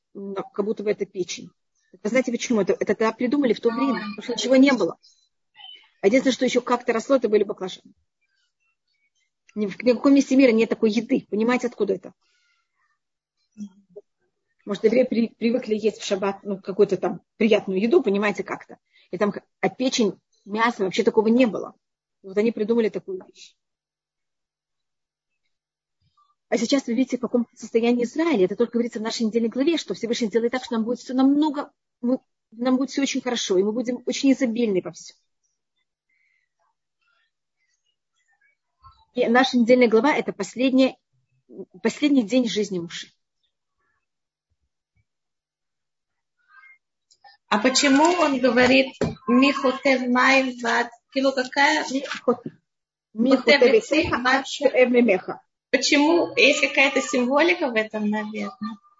[0.52, 1.50] как будто бы это печень.
[2.02, 2.60] Вы знаете, почему?
[2.60, 4.96] Это, это тогда придумали в то время, потому что ничего не было.
[6.02, 7.92] Единственное, что еще как-то росло, это были баклажаны.
[9.54, 11.26] Ни в каком месте мира нет такой еды.
[11.30, 12.12] Понимаете, откуда это?
[14.64, 18.78] Может, евреи при, привыкли есть в шаббат ну, какую-то там приятную еду, понимаете, как-то.
[19.10, 21.74] И там а печень, мясо, вообще такого не было.
[22.22, 23.56] Вот они придумали такую вещь.
[26.48, 28.44] А сейчас вы видите, в каком состоянии Израиля.
[28.44, 31.12] Это только говорится в нашей недельной главе, что Всевышний делает так, что нам будет все
[31.12, 35.16] намного, нам будет все очень хорошо, и мы будем очень изобильны во всем.
[39.14, 40.96] И наша недельная глава– это последний,
[41.82, 43.08] последний день жизни мужа.
[47.48, 48.88] А почему он говорит
[49.28, 50.90] Михотев Май Ват?
[51.12, 51.84] Кило какая?
[53.14, 55.40] Михотев Меха.
[55.70, 56.32] Почему?
[56.36, 58.50] Есть какая-то символика в этом, наверное?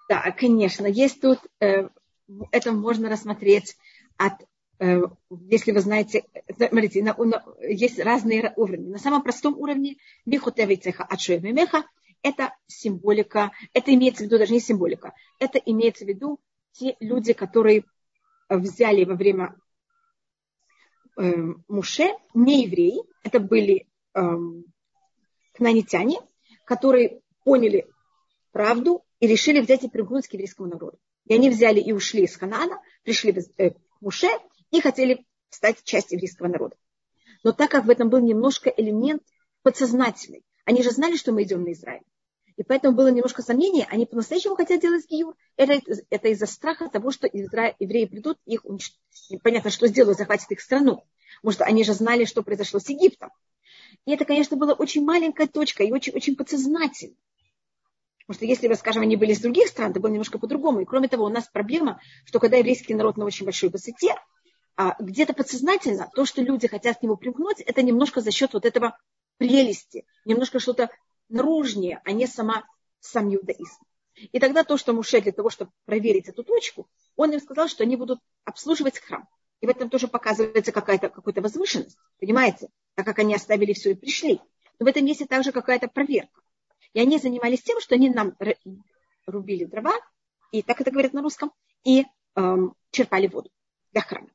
[0.08, 0.86] Да, конечно.
[0.86, 1.88] Есть тут, э,
[2.52, 3.76] это можно рассмотреть
[4.16, 4.34] от,
[4.78, 5.00] э,
[5.48, 6.24] если вы знаете,
[6.56, 8.90] смотрите, на, на, есть разные уровни.
[8.90, 11.42] На самом простом уровне Михотевицеха Ачуев
[12.22, 16.40] это символика, это имеется в виду даже не символика, это имеется в виду
[16.72, 17.84] те люди, которые
[18.48, 19.56] взяли во время
[21.18, 21.34] э,
[21.68, 24.20] Муше, не евреи, это были э,
[25.52, 26.18] кнанитяне,
[26.64, 27.86] которые поняли
[28.52, 30.98] правду и решили взять и примкнуть к еврейскому народу.
[31.26, 34.28] И они взяли и ушли из Ханана, пришли э, к Муше
[34.70, 36.76] и хотели стать частью еврейского народа.
[37.42, 39.22] Но так как в этом был немножко элемент
[39.62, 42.02] подсознательный, они же знали, что мы идем на Израиль.
[42.56, 45.36] И поэтому было немножко сомнений, они по-настоящему хотят делать гиюр.
[45.56, 48.98] Это, это из-за страха того, что евреи придут, их уничтожат.
[49.42, 51.04] Понятно, что сделают, захватят их страну.
[51.42, 53.30] Потому что они же знали, что произошло с Египтом.
[54.06, 57.16] И это, конечно, была очень маленькая точка и очень, очень подсознательно.
[58.26, 60.80] Потому что если бы, скажем, они были из других стран, то было немножко по-другому.
[60.80, 64.14] И кроме того, у нас проблема, что когда еврейский народ на очень большой высоте,
[64.76, 68.64] а где-то подсознательно то, что люди хотят к нему примкнуть, это немножко за счет вот
[68.64, 68.98] этого
[69.38, 70.90] прелести, немножко что-то
[71.28, 72.64] наружнее, а не сама,
[73.00, 73.84] сам иудаизм.
[74.32, 77.84] И тогда то, что Муше для того, чтобы проверить эту точку, он им сказал, что
[77.84, 79.28] они будут обслуживать храм.
[79.60, 83.94] И в этом тоже показывается какая-то какая возвышенность, понимаете, так как они оставили все и
[83.94, 84.40] пришли.
[84.78, 86.42] Но в этом есть также какая-то проверка.
[86.92, 88.36] И они занимались тем, что они нам
[89.26, 89.94] рубили дрова,
[90.52, 91.52] и так это говорят на русском,
[91.84, 92.04] и
[92.36, 93.50] эм, черпали воду
[93.92, 94.28] для храма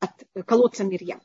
[0.00, 0.10] от
[0.46, 1.20] колодца Мирьям.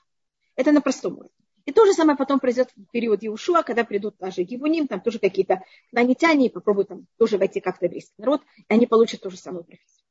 [0.56, 1.39] Это на простом уровне.
[1.70, 5.20] И то же самое потом произойдет в период Иушуа, когда придут даже Гивуним, там тоже
[5.20, 9.30] какие-то нанитяне, и попробуют там тоже войти как-то в еврейский народ, и они получат ту
[9.30, 10.04] же самую профессию.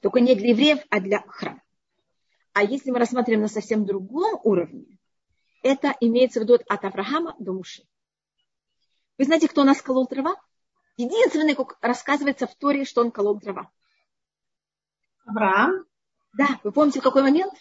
[0.00, 1.60] Только не для евреев, а для храма.
[2.52, 5.00] А если мы рассматриваем на совсем другом уровне,
[5.64, 7.82] это имеется в виду от Авраама до Муши.
[9.18, 10.36] Вы знаете, кто у нас колол дрова?
[10.96, 13.68] Единственный, как рассказывается в Торе, что он колол дрова.
[15.26, 15.86] Авраам?
[16.34, 17.52] Да, вы помните, в какой момент?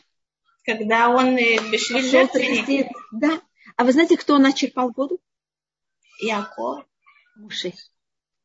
[0.70, 2.88] Когда он пришли жертвенник.
[3.12, 3.42] Да.
[3.76, 5.20] А вы знаете, кто начерпал воду?
[6.22, 6.86] Яков.
[7.38, 7.74] Муше.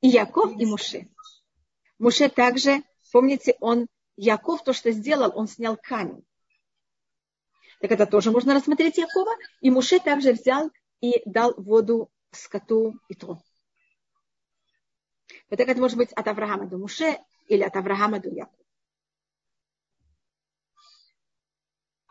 [0.00, 1.08] И Яков, и Муше.
[1.98, 2.82] Муше также,
[3.12, 6.24] помните, он, Яков то, что сделал, он снял камень.
[7.80, 9.32] Так это тоже можно рассмотреть Якова.
[9.60, 10.70] И Муше также взял
[11.02, 13.42] и дал воду скоту и то.
[15.50, 18.63] Вот так это может быть от Авраама до Муше или от Авраама до Якова.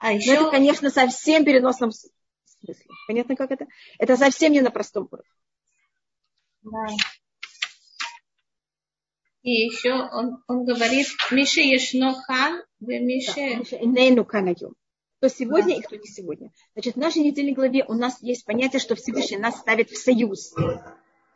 [0.04, 0.34] А еще...
[0.34, 2.86] Но это, конечно, совсем переносном смысле.
[3.08, 3.68] Понятно, как это?
[3.98, 5.30] Это совсем не на простом уровне.
[6.64, 6.88] Да.
[9.44, 13.64] И еще он, он говорит, Миша Ешно Хан, вы Миша...
[14.26, 14.76] Канаю.
[15.20, 15.80] Кто сегодня да.
[15.80, 16.52] и кто не сегодня.
[16.74, 20.54] Значит, в нашей недельной главе у нас есть понятие, что Всевышний нас ставит в союз.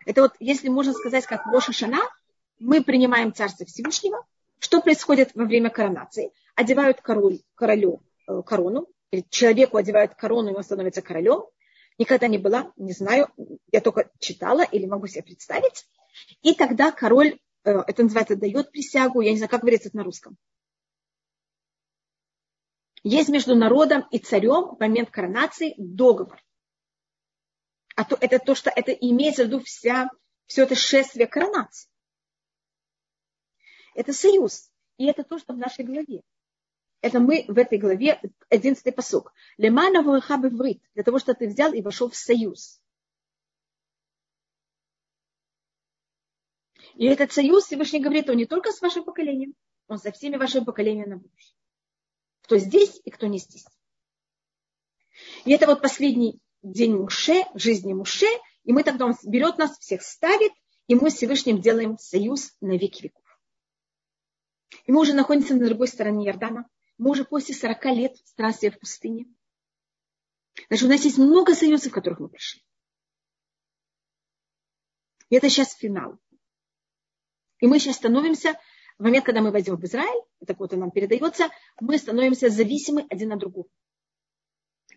[0.06, 2.02] Это вот, если можно сказать, как Роша Шана,
[2.60, 4.26] мы принимаем Царство Всевышнего.
[4.60, 6.34] Что происходит во время коронации?
[6.54, 8.02] Одевают король, королю
[8.46, 11.46] корону, или человеку одевают корону, и он становится королем.
[11.98, 13.30] Никогда не была, не знаю,
[13.72, 15.88] я только читала или могу себе представить.
[16.42, 20.04] И тогда король, э, это называется, дает присягу, я не знаю, как говорится это на
[20.04, 20.38] русском.
[23.04, 26.44] Есть между народом и царем в момент коронации договор.
[27.96, 30.10] А то, это то, что это имеется в виду вся,
[30.46, 31.90] все это шествие коронации.
[33.96, 34.72] Это союз.
[34.98, 36.22] И это то, что в нашей голове.
[37.02, 39.34] Это мы в этой главе, 11 посок.
[39.58, 42.82] Лемана врит, для того, чтобы ты взял и вошел в союз.
[46.96, 49.54] И этот союз Всевышний говорит, он не только с вашим поколением,
[49.88, 51.56] он со всеми вашими поколениями на будущее.
[52.42, 53.68] Кто здесь и кто не здесь.
[55.46, 58.28] И это вот последний день Муше, жизни Муше,
[58.64, 60.52] и мы тогда он берет нас, всех ставит,
[60.88, 63.24] и мы с Всевышним делаем союз на веки веков.
[64.86, 66.68] И мы уже находимся на другой стороне Иордана.
[66.98, 69.28] Мы уже после 40 лет странствия в пустыне.
[70.68, 72.64] Значит, у нас есть много союзов, в которых мы пришли.
[75.30, 76.18] И это сейчас финал.
[77.60, 78.60] И мы сейчас становимся,
[78.98, 83.34] в момент, когда мы войдем в Израиль, это вот нам передается, мы становимся зависимы один
[83.34, 83.68] от другого.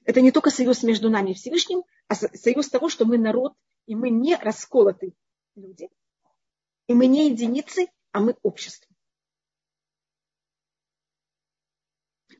[0.05, 3.55] Это не только союз между нами и Всевышним, а союз того, что мы народ,
[3.87, 5.15] и мы не расколоты
[5.55, 5.89] люди,
[6.87, 8.90] и мы не единицы, а мы общество.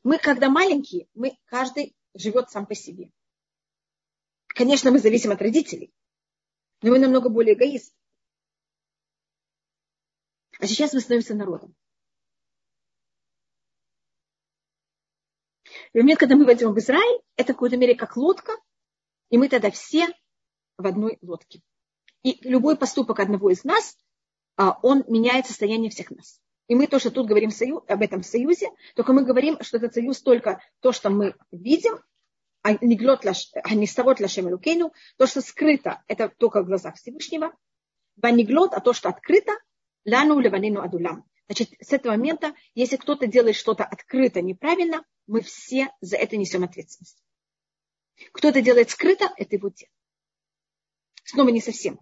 [0.03, 3.11] Мы, когда маленькие, мы каждый живет сам по себе.
[4.47, 5.93] Конечно, мы зависим от родителей,
[6.81, 7.95] но мы намного более эгоисты.
[10.59, 11.75] А сейчас мы становимся народом.
[15.93, 18.53] И момент, когда мы войдем в Израиль, это в какой-то мере как лодка,
[19.29, 20.07] и мы тогда все
[20.77, 21.61] в одной лодке.
[22.23, 23.97] И любой поступок одного из нас,
[24.55, 26.39] а, он меняет состояние всех нас.
[26.71, 27.49] И мы тоже тут говорим
[27.85, 31.99] об этом союзе, только мы говорим, что этот союз только то, что мы видим,
[32.61, 37.53] а не ставот лашем лукейну, то, что скрыто, это только в глазах Всевышнего,
[38.15, 39.51] ваниглот, а то, что открыто,
[40.05, 41.25] ляну леванину адулам.
[41.47, 46.63] Значит, с этого момента, если кто-то делает что-то открыто неправильно, мы все за это несем
[46.63, 47.21] ответственность.
[48.31, 49.91] Кто-то делает скрыто, это его дело.
[51.25, 51.99] Снова не совсем.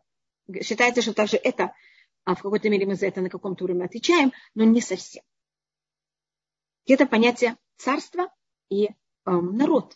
[0.61, 1.73] Считается, что также это
[2.23, 5.23] а в какой-то мере мы за это на каком-то уровне отвечаем, но не совсем.
[6.85, 8.31] Это понятие царства
[8.69, 8.91] и э,
[9.25, 9.95] народ.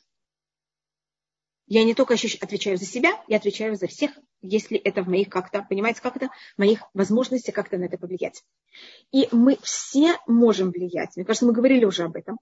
[1.66, 5.66] Я не только отвечаю за себя, я отвечаю за всех, если это в моих как-то,
[5.68, 8.44] понимаете, как это, в моих возможностях как-то на это повлиять.
[9.12, 11.16] И мы все можем влиять.
[11.16, 12.38] Мне кажется, мы говорили уже об этом.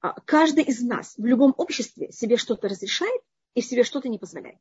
[0.00, 3.22] А, каждый из нас в любом обществе себе что-то разрешает
[3.54, 4.58] и себе что-то не позволяет.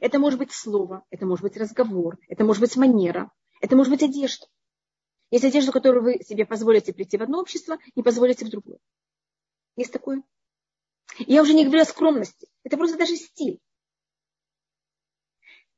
[0.00, 3.30] Это может быть слово, это может быть разговор, это может быть манера,
[3.60, 4.46] это может быть одежда.
[5.30, 8.78] Есть одежда, которую вы себе позволите прийти в одно общество, не позволите в другое.
[9.76, 10.22] Есть такое?
[11.18, 12.48] Я уже не говорю о скромности.
[12.62, 13.60] Это просто даже стиль.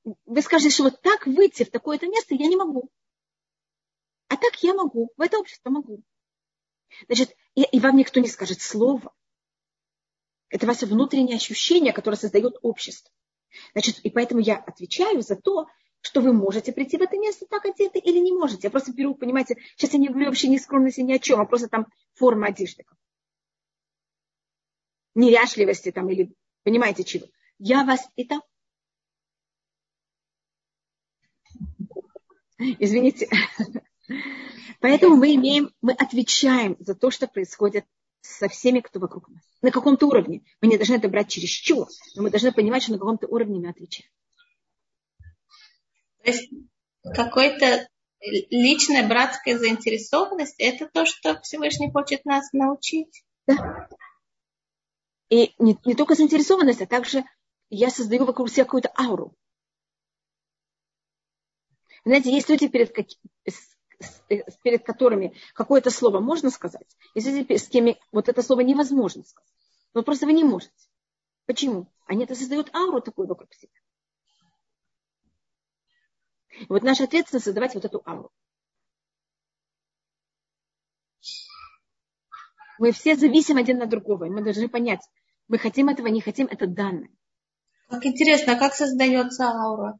[0.04, 2.90] Вы скажете, что вот так выйти в такое-то место я не могу.
[4.28, 5.10] А так я могу.
[5.16, 6.02] В это общество могу.
[7.06, 9.14] Значит, и, и вам никто не скажет слово.
[10.48, 13.12] Это ваше внутреннее ощущение, которое создает общество.
[13.72, 15.66] Значит, и поэтому я отвечаю за то,
[16.00, 18.68] что вы можете прийти в это место так одеты или не можете.
[18.68, 21.46] Я просто беру, понимаете, сейчас я не говорю вообще ни скромности, ни о чем, а
[21.46, 22.84] просто там форма одежды.
[25.14, 27.26] Неряшливости там или понимаете чего.
[27.58, 28.40] Я вас это...
[32.58, 33.28] Извините.
[34.80, 37.84] Поэтому мы имеем, мы отвечаем за то, что происходит
[38.26, 39.42] со всеми, кто вокруг нас.
[39.62, 40.42] На каком-то уровне.
[40.60, 43.60] Мы не должны это брать через чего, но мы должны понимать, что на каком-то уровне
[43.60, 44.10] мы отвечаем.
[46.22, 46.50] То есть
[47.14, 47.88] какой-то
[48.20, 53.24] личная братская заинтересованность– это то, что Всевышний хочет нас научить.
[53.46, 53.88] Да.
[55.28, 57.24] И не, не только заинтересованность, а также
[57.70, 59.34] я создаю вокруг себя какую-то ауру.
[62.04, 62.92] Знаете, есть люди, перед,
[63.46, 63.50] Э,
[64.62, 69.50] перед которыми какое-то слово можно сказать, если с кем вот это слово невозможно сказать.
[69.94, 70.72] Но просто вы не можете.
[71.46, 71.86] Почему?
[72.06, 73.72] Они это создают ауру такую вокруг себя.
[76.50, 78.30] И вот наша ответственность создавать вот эту ауру.
[82.78, 84.24] Мы все зависим один от другого.
[84.24, 85.00] И мы должны понять,
[85.48, 87.10] мы хотим этого, не хотим, это данное.
[87.88, 89.98] Как интересно, а как создается аура?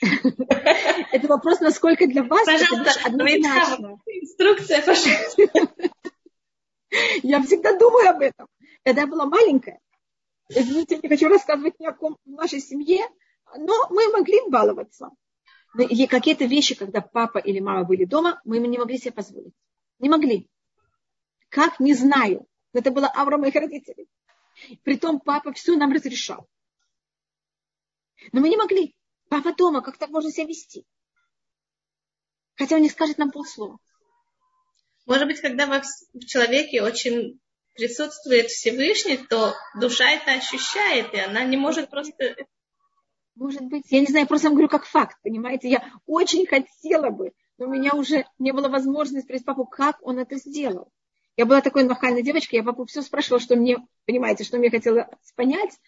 [0.00, 3.10] Это вопрос, насколько для вас Пожалуйста, это.
[4.06, 5.92] Инструкция, пожалуйста.
[7.22, 8.46] Я всегда думаю об этом.
[8.84, 9.80] Когда я была маленькая,
[10.48, 13.04] извините, не хочу рассказывать ни о ком в нашей семье,
[13.56, 15.10] но мы могли баловаться.
[15.78, 19.52] И какие-то вещи, когда папа или мама были дома, мы не могли себе позволить.
[19.98, 20.48] Не могли.
[21.48, 21.80] Как?
[21.80, 22.46] Не знаю.
[22.72, 24.08] Это была аура моих родителей.
[24.84, 26.46] Притом папа все нам разрешал.
[28.32, 28.95] Но мы не могли.
[29.28, 30.84] Папа дома, как так можно себя вести?
[32.54, 33.78] Хотя он не скажет нам полслова.
[35.04, 37.40] Может быть, когда в человеке очень
[37.74, 42.36] присутствует Всевышний, то душа это ощущает, и она не может просто...
[43.34, 45.68] Может быть, я не знаю, просто вам говорю как факт, понимаете?
[45.68, 50.18] Я очень хотела бы, но у меня уже не было возможности спросить папу, как он
[50.18, 50.90] это сделал.
[51.36, 55.10] Я была такой нахальной девочкой, я папу все спрашивала, что мне, понимаете, что мне хотела
[55.36, 55.78] понять,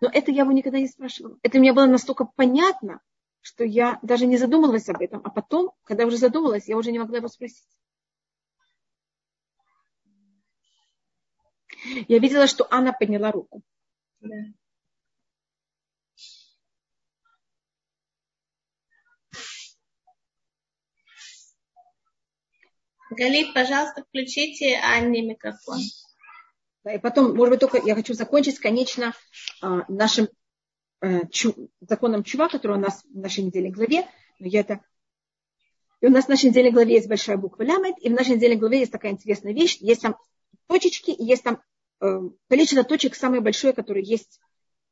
[0.00, 1.38] но это я его никогда не спрашивала.
[1.42, 3.00] Это мне было настолько понятно,
[3.40, 5.22] что я даже не задумалась об этом.
[5.24, 7.66] А потом, когда уже задумалась, я уже не могла его спросить.
[12.08, 13.62] Я видела, что Анна подняла руку.
[14.20, 14.36] Да.
[23.10, 25.78] Галит, пожалуйста, включите Анне микрофон.
[26.92, 29.12] И потом, может быть, только я хочу закончить, конечно,
[29.60, 30.28] нашим
[31.00, 31.20] э,
[31.80, 34.06] законом чува, который у нас в нашей недельной главе.
[34.38, 34.80] Но я это...
[36.00, 38.56] И у нас в нашей недельной главе есть большая буква лямет, и в нашей недельной
[38.56, 39.78] главе есть такая интересная вещь.
[39.80, 40.16] Есть там
[40.66, 41.62] точечки, и есть там
[42.00, 44.40] э, количество точек самое большое, которое есть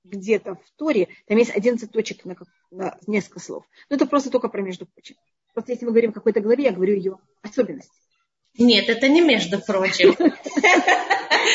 [0.04, 1.08] где-то в Торе.
[1.26, 2.36] Там есть 11 точек на,
[2.70, 3.64] на несколько слов.
[3.88, 5.16] Но это просто только про между прочим.
[5.52, 7.92] Просто если мы говорим о какой-то главе, я говорю ее особенность.
[8.58, 10.14] Нет, это не между прочим.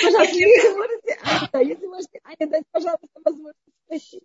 [0.02, 4.24] Пожалуйста, если можете, Аня, если можете, Аня, дайте, пожалуйста, возможность спросить.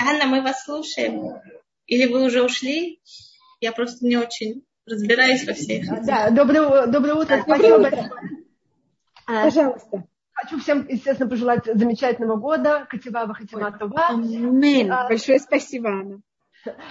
[0.00, 1.40] Анна, мы вас слушаем.
[1.86, 3.00] Или вы уже ушли?
[3.60, 5.86] Я просто не очень разбираюсь во всех.
[6.04, 7.42] Да, доброе, доброе утро.
[7.42, 7.90] Спасибо
[9.26, 10.04] Пожалуйста.
[10.32, 12.86] Хочу всем, естественно, пожелать замечательного года.
[12.88, 14.08] Катива Хатима Това.
[14.08, 14.88] Аминь.
[14.88, 16.20] А, Большое спасибо, Анна.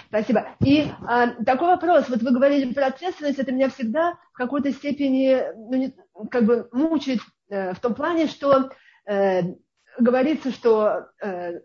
[0.07, 0.47] Спасибо.
[0.61, 2.09] И а, такой вопрос.
[2.09, 3.39] Вот вы говорили про ответственность.
[3.39, 5.95] Это меня всегда в какой-то степени ну, не,
[6.29, 8.69] как бы мучает э, в том плане, что
[9.05, 9.41] э,
[9.99, 11.59] говорится, что э, э,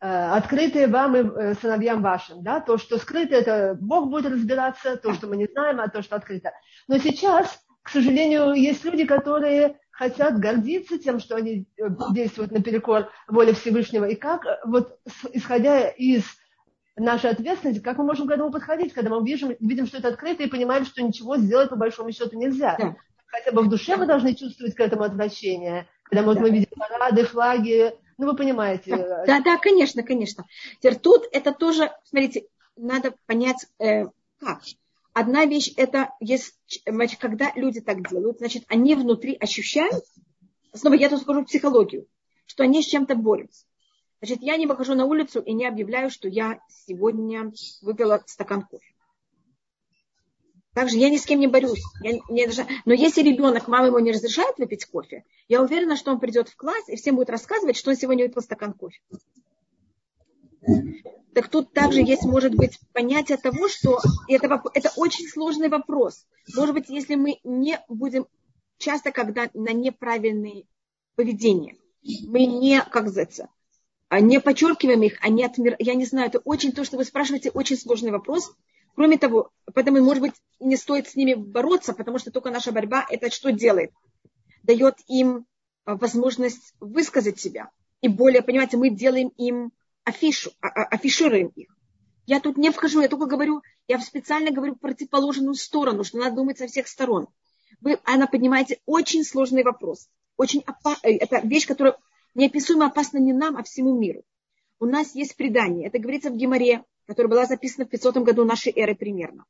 [0.00, 2.42] открытые вам и э, сыновьям вашим.
[2.42, 2.60] Да?
[2.60, 4.96] То, что скрыто, это Бог будет разбираться.
[4.96, 6.52] То, что мы не знаем, а то, что открыто.
[6.88, 13.10] Но сейчас, к сожалению, есть люди, которые хотят гордиться тем, что они э, действуют наперекор
[13.28, 14.06] воле Всевышнего.
[14.06, 14.98] И как, вот
[15.32, 16.24] исходя из
[16.96, 20.42] наша ответственность, как мы можем к этому подходить, когда мы видим, видим, что это открыто
[20.42, 22.76] и понимаем, что ничего сделать по большому счету нельзя.
[22.78, 22.96] Да.
[23.26, 25.86] Хотя бы в душе мы должны чувствовать к этому отвращение.
[26.02, 26.40] Когда вот да.
[26.40, 28.96] мы видим парады, флаги, ну вы понимаете.
[28.96, 30.44] Да, да, да конечно, конечно.
[30.78, 34.06] Теперь тут это тоже, смотрите, надо понять, э,
[34.38, 34.62] как.
[35.12, 36.54] Одна вещь это, есть,
[36.86, 40.04] значит, когда люди так делают, значит, они внутри ощущают,
[40.72, 42.06] снова я тут скажу психологию,
[42.46, 43.66] что они с чем-то борются.
[44.20, 48.94] Значит, я не выхожу на улицу и не объявляю, что я сегодня выпила стакан кофе.
[50.74, 51.82] Также я ни с кем не борюсь.
[52.02, 52.66] Я не даже...
[52.84, 56.56] Но если ребенок, мама ему не разрешает выпить кофе, я уверена, что он придет в
[56.56, 59.00] класс и всем будет рассказывать, что он сегодня выпил стакан кофе.
[61.34, 66.26] Так тут также есть, может быть, понятие того, что это, это очень сложный вопрос.
[66.54, 68.26] Может быть, если мы не будем
[68.78, 70.66] часто, когда на неправильные
[71.14, 71.76] поведения,
[72.26, 73.48] мы не, как говорится,
[74.18, 75.76] не подчеркиваем их, а не отмер...
[75.78, 78.52] Я не знаю, это очень то, что вы спрашиваете, очень сложный вопрос.
[78.96, 83.06] Кроме того, поэтому, может быть, не стоит с ними бороться, потому что только наша борьба
[83.08, 83.92] это что делает?
[84.64, 85.46] Дает им
[85.84, 87.70] а, возможность высказать себя.
[88.00, 89.70] И более, понимаете, мы делаем им
[90.04, 91.72] афишу, а, афишируем их.
[92.26, 96.58] Я тут не вхожу, я только говорю, я специально говорю противоположную сторону, что надо думать
[96.58, 97.28] со всех сторон.
[97.80, 100.08] Вы, она поднимаете очень сложный вопрос.
[100.36, 100.96] Очень опа...
[101.02, 101.96] Э, это вещь, которая
[102.34, 104.22] неописуемо опасно не нам, а всему миру.
[104.78, 108.72] У нас есть предание, это говорится в Геморе, которое было записано в 500 году нашей
[108.74, 109.44] эры примерно.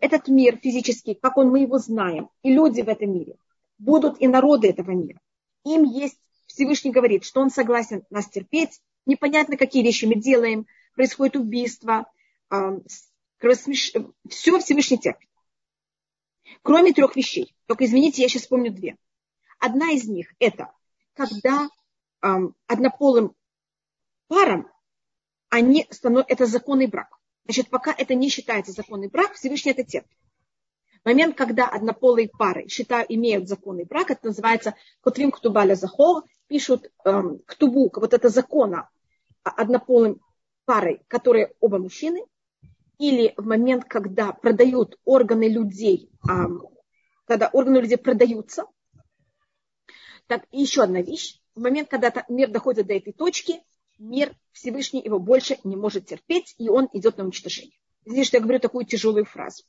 [0.00, 3.36] Этот мир физический, как он мы его знаем, и люди в этом мире,
[3.78, 5.20] будут и народы этого мира.
[5.64, 11.36] Им есть, Всевышний говорит, что он согласен нас терпеть, непонятно, какие вещи мы делаем, происходит
[11.36, 12.06] убийство,
[13.38, 15.28] все Всевышний терпит.
[16.62, 17.54] Кроме трех вещей.
[17.66, 18.96] Только извините, я сейчас вспомню две.
[19.58, 20.70] Одна из них это,
[21.14, 21.68] когда
[22.22, 23.34] однополым
[24.28, 24.70] парам,
[25.50, 27.18] они становятся, это законный брак.
[27.44, 30.16] Значит, пока это не считается законный брак, Всевышний это терпит.
[31.04, 37.40] Момент, когда однополые пары считают, имеют законный брак, это называется Котвим Ктубаля Захор, пишут эм,
[37.40, 38.88] Ктубу, вот это закона
[39.42, 40.20] однополым
[40.64, 42.24] парой, которые оба мужчины,
[42.98, 46.62] или в момент, когда продают органы людей, эм,
[47.24, 48.66] когда органы людей продаются,
[50.28, 51.41] так, еще одна вещь.
[51.54, 53.62] В момент, когда мир доходит до этой точки,
[53.98, 57.76] мир Всевышний его больше не может терпеть, и он идет на уничтожение.
[58.04, 59.64] Здесь что я говорю такую тяжелую фразу.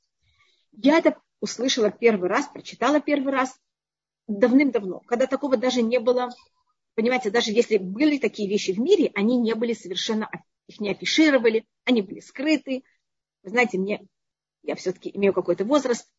[0.71, 3.55] Я это услышала первый раз, прочитала первый раз
[4.27, 6.29] давным-давно, когда такого даже не было.
[6.95, 10.29] Понимаете, даже если были такие вещи в мире, они не были совершенно,
[10.67, 12.83] их не афишировали, они были скрыты.
[13.43, 14.07] Вы знаете, мне,
[14.63, 16.09] я все-таки имею какой-то возраст,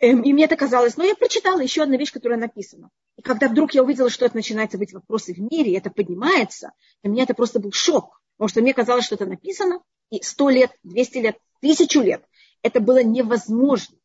[0.00, 2.90] и мне это казалось, но я прочитала еще одну вещь, которая написана.
[3.16, 6.72] И когда вдруг я увидела, что это начинается быть вопросы в мире, это поднимается,
[7.02, 8.20] для меня это просто был шок.
[8.36, 9.80] Потому что мне казалось, что это написано,
[10.10, 12.24] и сто лет, двести лет, тысячу лет
[12.62, 13.98] это было невозможно.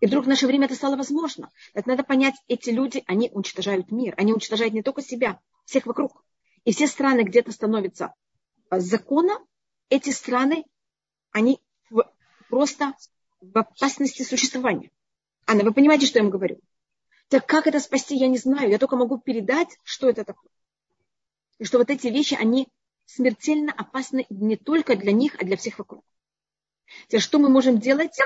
[0.00, 1.50] И вдруг в наше время это стало возможно.
[1.72, 4.14] Это надо понять, эти люди, они уничтожают мир.
[4.18, 6.22] Они уничтожают не только себя, всех вокруг.
[6.64, 8.14] и все страны где-то становятся
[8.68, 9.38] а, законом,
[9.88, 10.64] эти страны,
[11.30, 11.60] они
[12.48, 12.94] просто
[13.52, 14.90] в опасности существования.
[15.46, 16.58] Анна, вы понимаете, что я вам говорю?
[17.28, 18.70] Так как это спасти, я не знаю.
[18.70, 20.50] Я только могу передать, что это такое.
[21.58, 22.68] И что вот эти вещи, они
[23.06, 26.04] смертельно опасны не только для них, а для всех вокруг.
[27.06, 28.18] Теперь, что мы можем делать?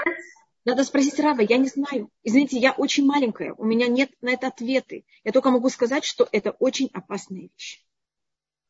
[0.65, 2.11] Надо спросить Рава, я не знаю.
[2.23, 5.05] Извините, я очень маленькая, у меня нет на это ответы.
[5.25, 7.85] Я только могу сказать, что это очень опасная вещь.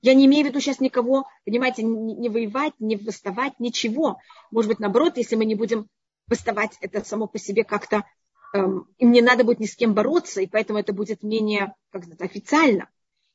[0.00, 4.18] Я не имею в виду сейчас никого, понимаете, не, воевать, не восставать, ничего.
[4.52, 5.88] Может быть, наоборот, если мы не будем
[6.28, 8.04] восставать, это само по себе как-то,
[8.54, 12.04] эм, им не надо будет ни с кем бороться, и поэтому это будет менее, как
[12.04, 12.88] сказать, официально.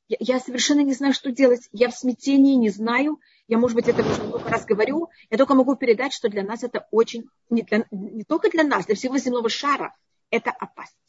[0.07, 1.69] Я, я совершенно не знаю, что делать.
[1.71, 3.19] Я в смятении, не знаю.
[3.47, 5.09] Я, может быть, это уже много раз говорю.
[5.29, 8.85] Я только могу передать, что для нас это очень, не, для, не только для нас,
[8.85, 9.95] для всего земного шара,
[10.29, 10.99] это опасность.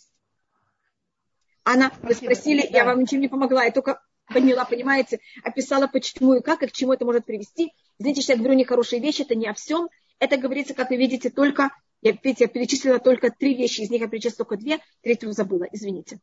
[1.64, 2.78] Анна, вы спросили, да.
[2.78, 6.72] я вам ничем не помогла, я только поняла, понимаете, описала, почему и как, и к
[6.72, 7.72] чему это может привести.
[7.99, 9.89] Извините, что я говорю нехорошие вещи, это не о всем.
[10.18, 11.70] Это говорится, как вы видите, только,
[12.02, 15.66] я, видите, я перечислила только три вещи, из них я перечислила только две, третью забыла,
[15.72, 16.20] извините.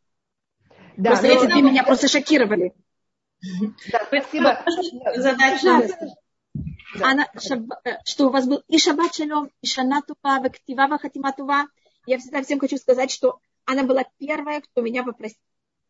[0.97, 2.73] Да, просто эти две меня просто шокировали.
[3.91, 4.63] Да, спасибо.
[5.15, 5.87] Задача.
[7.01, 7.27] Она,
[8.05, 11.67] что у вас был и шаббат шалом, и шана тува, и ктива хатима тува.
[12.05, 15.39] Я всегда всем хочу сказать, что она была первая, кто меня попросила,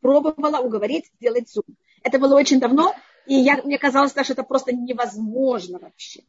[0.02, 1.64] пробовала уговорить сделать зум.
[2.04, 2.94] Это было очень давно,
[3.26, 6.24] и я, мне казалось, что это просто невозможно вообще.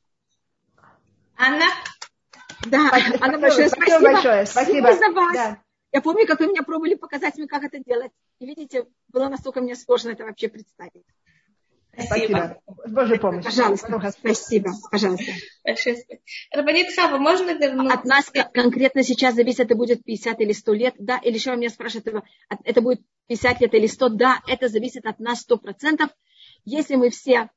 [1.36, 1.66] Анна?
[2.66, 3.90] Да, спасибо, Анна большое спасибо.
[3.90, 4.46] Спасибо большое.
[4.46, 4.86] Спасибо.
[4.86, 5.34] спасибо за вас.
[5.34, 5.62] Да.
[5.92, 8.12] Я помню, как вы меня пробовали показать мне, как это делать.
[8.38, 11.04] И видите, было настолько мне сложно это вообще представить.
[11.92, 12.58] Спасибо.
[12.86, 13.44] Божья помощь.
[13.44, 14.12] Пожалуйста.
[14.18, 14.70] Спасибо.
[14.90, 15.30] Пожалуйста.
[15.62, 16.22] Большое спасибо.
[16.52, 17.98] Рабанит Хава, можно вернуться?
[17.98, 21.68] От нас конкретно сейчас зависит, это будет 50 или 100 лет, да, или еще меня
[21.68, 22.24] спрашивают,
[22.64, 26.08] это будет 50 лет или 100, да, это зависит от нас 100%.
[26.64, 27.50] Если мы все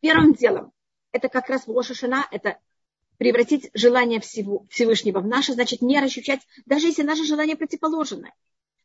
[0.00, 0.72] первым делом,
[1.12, 2.56] это как раз в Лошашина, это
[3.22, 8.34] превратить желание всего, Всевышнего в наше, значит, не ощущать, даже если наше желание противоположное,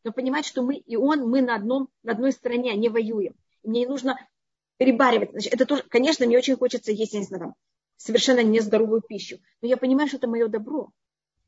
[0.03, 3.33] но понимать, что мы и он, мы на, одном, на одной стороне, не воюем.
[3.63, 4.15] Мне не нужно
[4.77, 5.31] перебаривать.
[5.31, 7.55] Значит, это тоже, конечно, мне очень хочется есть, я не знаю, там,
[7.95, 9.39] совершенно нездоровую пищу.
[9.63, 10.91] Но я понимаю, что это мое добро.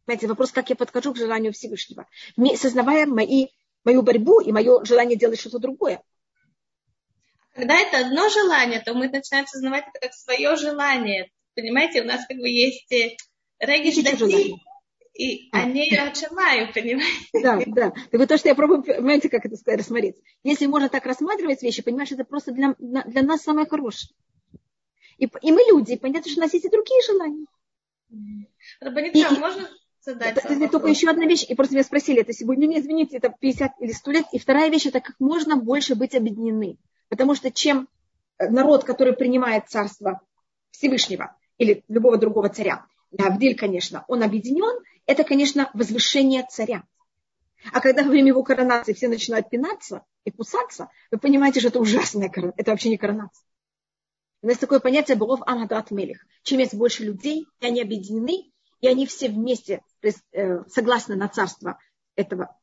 [0.05, 2.07] Понимаете, вопрос, как я подхожу к желанию Всевышнего.
[2.55, 3.49] Сознавая мои,
[3.83, 6.01] мою борьбу и мое желание делать что-то другое.
[7.53, 11.29] Когда это одно желание, то мы начинаем сознавать это как свое желание.
[11.59, 13.17] Понимаете, у нас как бы есть э,
[13.59, 13.97] региш
[15.19, 15.63] и а.
[15.63, 17.41] они отжимаю, понимаете?
[17.43, 17.91] Да, да.
[17.91, 20.15] Так вот то, что я пробую, понимаете, как это рассмотреть.
[20.43, 24.13] Если можно так рассматривать вещи, понимаешь, это просто для, для нас самое хорошее.
[25.17, 27.45] И, и мы люди, и понятно, что у нас есть и другие желания.
[28.79, 32.67] Рабанитра, можно задать это, это только еще одна вещь, и просто меня спросили это сегодня,
[32.67, 34.25] не извините, это 50 или 100 лет.
[34.31, 36.77] И вторая вещь, это как можно больше быть объединены.
[37.09, 37.89] Потому что чем
[38.39, 40.21] народ, который принимает царство
[40.71, 42.85] Всевышнего или любого другого царя,
[43.17, 46.83] Авдиль, конечно, он объединен, это, конечно, возвышение царя.
[47.73, 51.79] А когда во время его коронации все начинают пинаться и кусаться, вы понимаете, что это
[51.79, 52.61] ужасная коронация.
[52.61, 53.45] Это вообще не коронация.
[54.41, 56.25] У нас такое понятие Богов Амадат Мелих.
[56.43, 61.77] Чем есть больше людей, и они объединены, и они все вместе э, согласны на царство
[62.15, 62.55] этого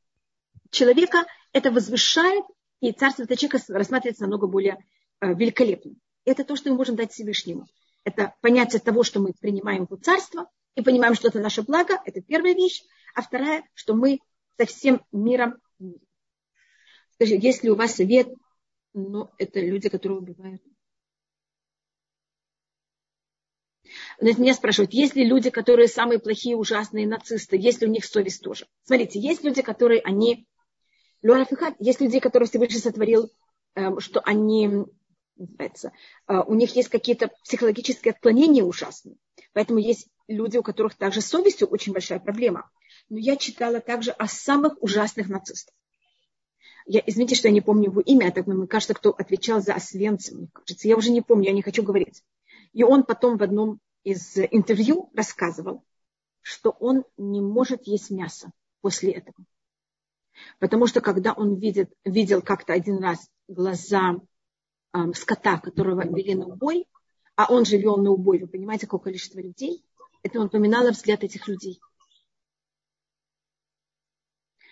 [0.70, 2.44] человека, это возвышает,
[2.80, 4.78] и царство этого человека рассматривается намного более
[5.20, 6.00] э, великолепным.
[6.24, 7.66] Это то, что мы можем дать Всевышнему.
[8.06, 12.22] Это понятие того, что мы принимаем его царство, и понимаем, что это наше благо, это
[12.22, 12.84] первая вещь.
[13.16, 14.20] А вторая, что мы
[14.56, 15.56] со всем миром.
[17.14, 18.28] Скажи, если у вас совет,
[18.94, 20.62] ну, это люди, которые убивают.
[24.20, 28.40] Меня спрашивают, есть ли люди, которые самые плохие, ужасные нацисты, есть ли у них совесть
[28.40, 28.68] тоже?
[28.84, 30.46] Смотрите, есть люди, которые они...
[31.80, 33.32] Есть люди, которые Всевышний сотворил,
[33.74, 34.86] эм, что они
[35.36, 35.92] называется,
[36.28, 39.16] э, у них есть какие-то психологические отклонения ужасные.
[39.52, 42.70] Поэтому есть люди, у которых также с совестью очень большая проблема.
[43.08, 45.74] Но я читала также о самых ужасных нацистах.
[46.86, 50.38] Я, извините, что я не помню его имя, так мне кажется, кто отвечал за Освенцим,
[50.38, 50.88] мне кажется.
[50.88, 52.22] Я уже не помню, я не хочу говорить.
[52.72, 55.82] И он потом в одном из интервью рассказывал,
[56.42, 59.36] что он не может есть мясо после этого.
[60.60, 64.20] Потому что когда он видит, видел как-то один раз глаза
[64.96, 66.86] э, скота, которого вели на убой,
[67.34, 69.84] а он же вел на убой, вы понимаете, какое количество людей,
[70.22, 71.80] это напоминало взгляд этих людей.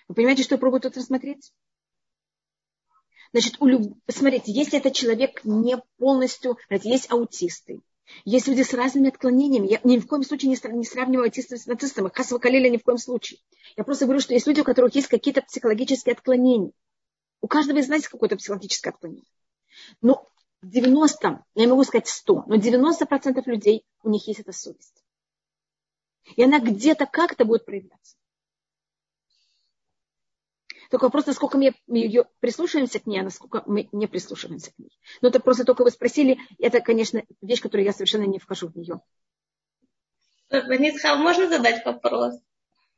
[0.09, 1.53] Вы понимаете, что я пробую тут рассмотреть?
[3.33, 3.99] Значит, у люб...
[4.09, 7.83] смотрите, если этот человек не полностью, знаете, есть аутисты,
[8.25, 9.67] есть люди с разными отклонениями.
[9.67, 12.11] Я ни в коем случае не, не сравниваю аутистов с нацистами.
[12.13, 13.41] Хасова Калиля ни в коем случае.
[13.77, 16.73] Я просто говорю, что есть люди, у которых есть какие-то психологические отклонения.
[17.41, 19.25] У каждого из нас есть какое-то психологическое отклонение.
[20.01, 20.29] Но
[20.63, 25.05] 90, я не могу сказать 100, но 90% людей, у них есть эта совесть.
[26.37, 28.17] И она где-то как-то будет проявляться.
[30.91, 34.97] Только вопрос, насколько мы ее прислушиваемся к ней, а насколько мы не прислушиваемся к ней.
[35.21, 38.77] Но это просто только вы спросили, это, конечно, вещь, которую я совершенно не вхожу в
[38.77, 39.01] нее.
[40.51, 42.35] Ванисхал, можно задать вопрос?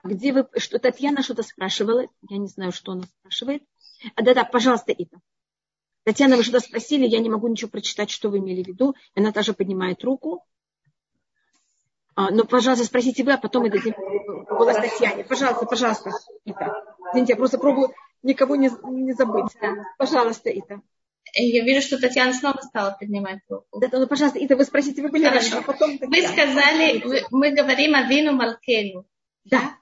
[0.04, 3.62] Где вы, что Татьяна что-то спрашивала, я не знаю, что она спрашивает.
[4.14, 5.18] А, да-да, пожалуйста, Ита.
[6.06, 8.94] Татьяна, вы что-то спросили, я не могу ничего прочитать, что вы имели в виду.
[9.16, 10.44] Она тоже поднимает руку.
[12.14, 13.92] А, ну, пожалуйста, спросите вы, а потом мы дадим
[14.48, 15.24] голос Татьяне.
[15.24, 16.10] Пожалуйста, пожалуйста,
[16.44, 16.72] Ита.
[17.10, 17.92] Извините, я просто пробую
[18.22, 19.50] никого не, не забыть.
[19.98, 20.80] Пожалуйста, Ита.
[21.34, 23.80] Я вижу, что Татьяна снова стала поднимать руку.
[23.80, 25.56] Да, ну, пожалуйста, Ита, вы спросите, вы были Хорошо.
[25.56, 29.06] раньше, а потом Вы сказали, вы, мы говорим о вину Малкену.
[29.44, 29.76] Да.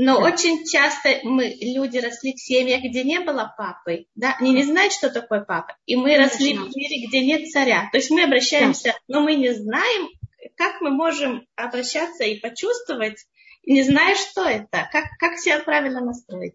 [0.00, 4.62] Но очень часто мы, люди росли в семьях, где не было папы, да, они не
[4.62, 5.76] знают, что такое папа.
[5.86, 6.24] И мы Конечно.
[6.24, 7.88] росли в мире, где нет царя.
[7.90, 8.94] То есть мы обращаемся, да.
[9.08, 10.08] но мы не знаем,
[10.54, 13.26] как мы можем обращаться и почувствовать,
[13.66, 16.54] не зная, что это, как, как себя правильно настроить.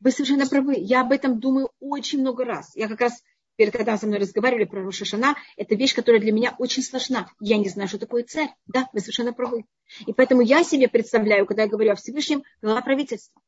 [0.00, 0.74] Вы совершенно правы.
[0.76, 2.72] Я об этом думаю очень много раз.
[2.74, 3.22] Я как раз
[3.56, 7.30] перед когда со мной разговаривали про Рошашана, это вещь, которая для меня очень сложна.
[7.40, 8.54] Я не знаю, что такое царь.
[8.66, 9.64] Да, вы совершенно правы.
[10.06, 13.40] И поэтому я себе представляю, когда я говорю о Всевышнем, глава правительства.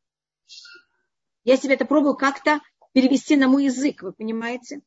[1.45, 2.61] Я себе это пробую как-то
[2.93, 4.81] перевести на мой язык, вы понимаете?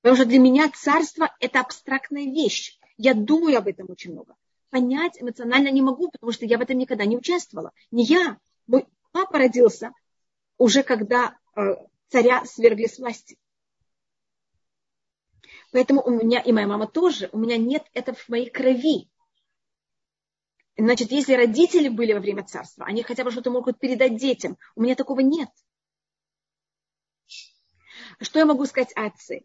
[0.00, 2.78] Потому что для меня царство– это абстрактная вещь.
[2.96, 4.34] Я думаю об этом очень много.
[4.70, 7.72] Понять эмоционально не могу, потому что я в этом никогда не участвовала.
[7.90, 8.38] Не я.
[8.66, 9.92] Мой папа родился
[10.58, 11.76] уже когда э,
[12.08, 13.36] царя свергли с власти.
[15.74, 19.10] Поэтому у меня, и моя мама тоже, у меня нет этого в моей крови.
[20.76, 24.56] Значит, если родители были во время царства, они хотя бы что-то могут передать детям.
[24.76, 25.48] У меня такого нет.
[28.20, 29.40] Что я могу сказать о отце?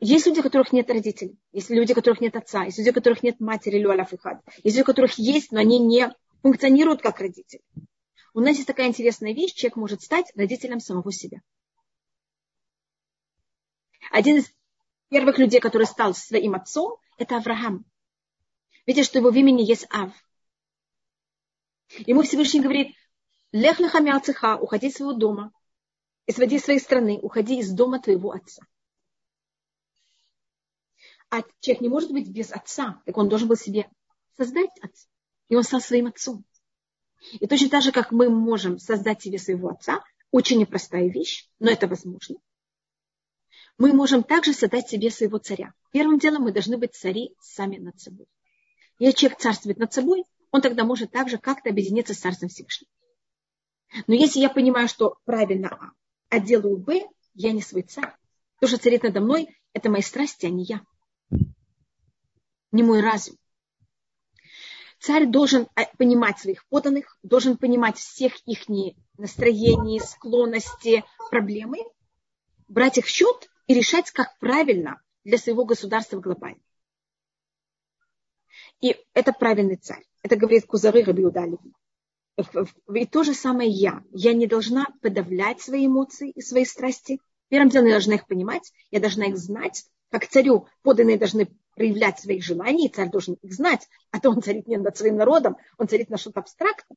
[0.00, 2.94] Есть люди, у которых нет родителей, есть люди, у которых нет отца, есть люди, у
[2.94, 4.18] которых нет матери, люаляф и.
[4.62, 6.10] Есть люди, у которых есть, но они не
[6.40, 7.62] функционируют как родители.
[8.32, 11.42] У нас есть такая интересная вещь, человек может стать родителем самого себя.
[14.10, 14.50] Один из
[15.08, 17.84] первых людей, который стал своим отцом, это Авраам.
[18.86, 20.12] Видите, что его в имени есть Ав.
[22.06, 22.94] Ему Всевышний говорит,
[23.52, 25.52] лех лехамя цеха, уходи из своего дома,
[26.28, 28.62] своди своей страны, уходи из дома твоего отца.
[31.30, 33.90] А человек не может быть без отца, так он должен был себе
[34.36, 35.08] создать отца.
[35.48, 36.44] И он стал своим отцом.
[37.32, 41.70] И точно так же, как мы можем создать себе своего отца, очень непростая вещь, но
[41.70, 42.36] это возможно
[43.78, 45.74] мы можем также создать себе своего царя.
[45.92, 48.26] Первым делом мы должны быть цари сами над собой.
[48.98, 52.88] Если человек царствует над собой, он тогда может также как-то объединиться с Царством Всевышним.
[54.06, 55.90] Но если я понимаю, что правильно А,
[56.30, 57.02] а делаю Б,
[57.34, 58.14] я не свой царь.
[58.60, 60.80] То, что царит надо мной, это мои страсти, а не я.
[62.72, 63.36] Не мой разум.
[64.98, 68.64] Царь должен а, понимать своих поданных, должен понимать всех их
[69.18, 71.78] настроения, склонности, проблемы,
[72.66, 76.60] брать их в счет и решать, как правильно для своего государства глобально.
[78.80, 80.04] И это правильный царь.
[80.22, 81.72] Это говорит Кузары Рабиудалеви.
[82.94, 84.02] И то же самое я.
[84.12, 87.20] Я не должна подавлять свои эмоции и свои страсти.
[87.48, 89.86] Первым делом я должна их понимать, я должна их знать.
[90.10, 94.42] Как царю поданные должны проявлять свои желания, и царь должен их знать, а то он
[94.42, 96.96] царит не над своим народом, он царит на что-то абстрактное.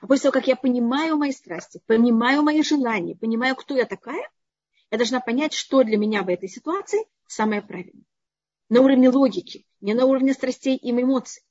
[0.00, 4.28] А после того, как я понимаю мои страсти, понимаю мои желания, понимаю, кто я такая,
[4.90, 8.04] я должна понять, что для меня в этой ситуации самое правильное.
[8.68, 11.42] На уровне логики, не на уровне страстей и эмоций.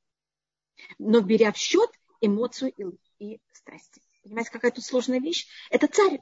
[0.99, 1.89] Но беря в счет
[2.21, 2.71] эмоцию
[3.19, 4.01] и, и страсти.
[4.23, 5.47] Понимаете, какая тут сложная вещь?
[5.69, 6.19] Это царь.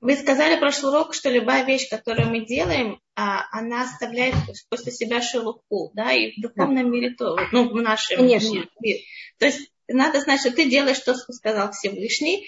[0.00, 4.34] Вы сказали прошлый урок, что любая вещь, которую мы делаем, а, она оставляет
[4.68, 6.90] после себя шелуху, да, и в духовном да.
[6.90, 8.68] мире то, ну, в нашем Конечно.
[8.80, 9.00] мире.
[9.38, 12.46] То есть надо знать, что ты делаешь, что сказал Всевышний,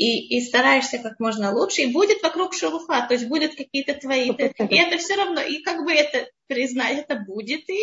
[0.00, 4.30] и, и стараешься как можно лучше, и будет вокруг шелуха, то есть будут какие-то твои...
[4.30, 7.68] И это все равно, и как бы это признать, это будет.
[7.68, 7.74] И,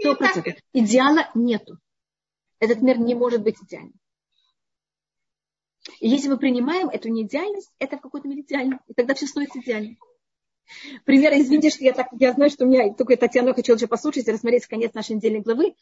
[0.00, 0.44] и так.
[0.74, 1.78] Идеала нету.
[2.58, 3.94] Этот мир не может быть идеальным.
[5.98, 8.80] И если мы принимаем эту неидеальность, это в какой-то мере идеально.
[8.86, 9.96] И тогда все становится идеально.
[11.06, 14.28] Пример, извините, что я так, я знаю, что у меня только Татьяна хочу еще послушать
[14.28, 15.74] и рассмотреть конец нашей недельной главы.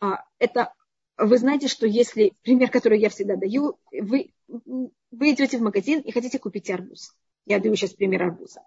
[0.00, 0.74] А, это
[1.16, 4.32] вы знаете, что если, пример, который я всегда даю, вы,
[5.14, 7.14] вы идете в магазин и хотите купить арбуз.
[7.46, 8.62] Я даю сейчас пример арбуза.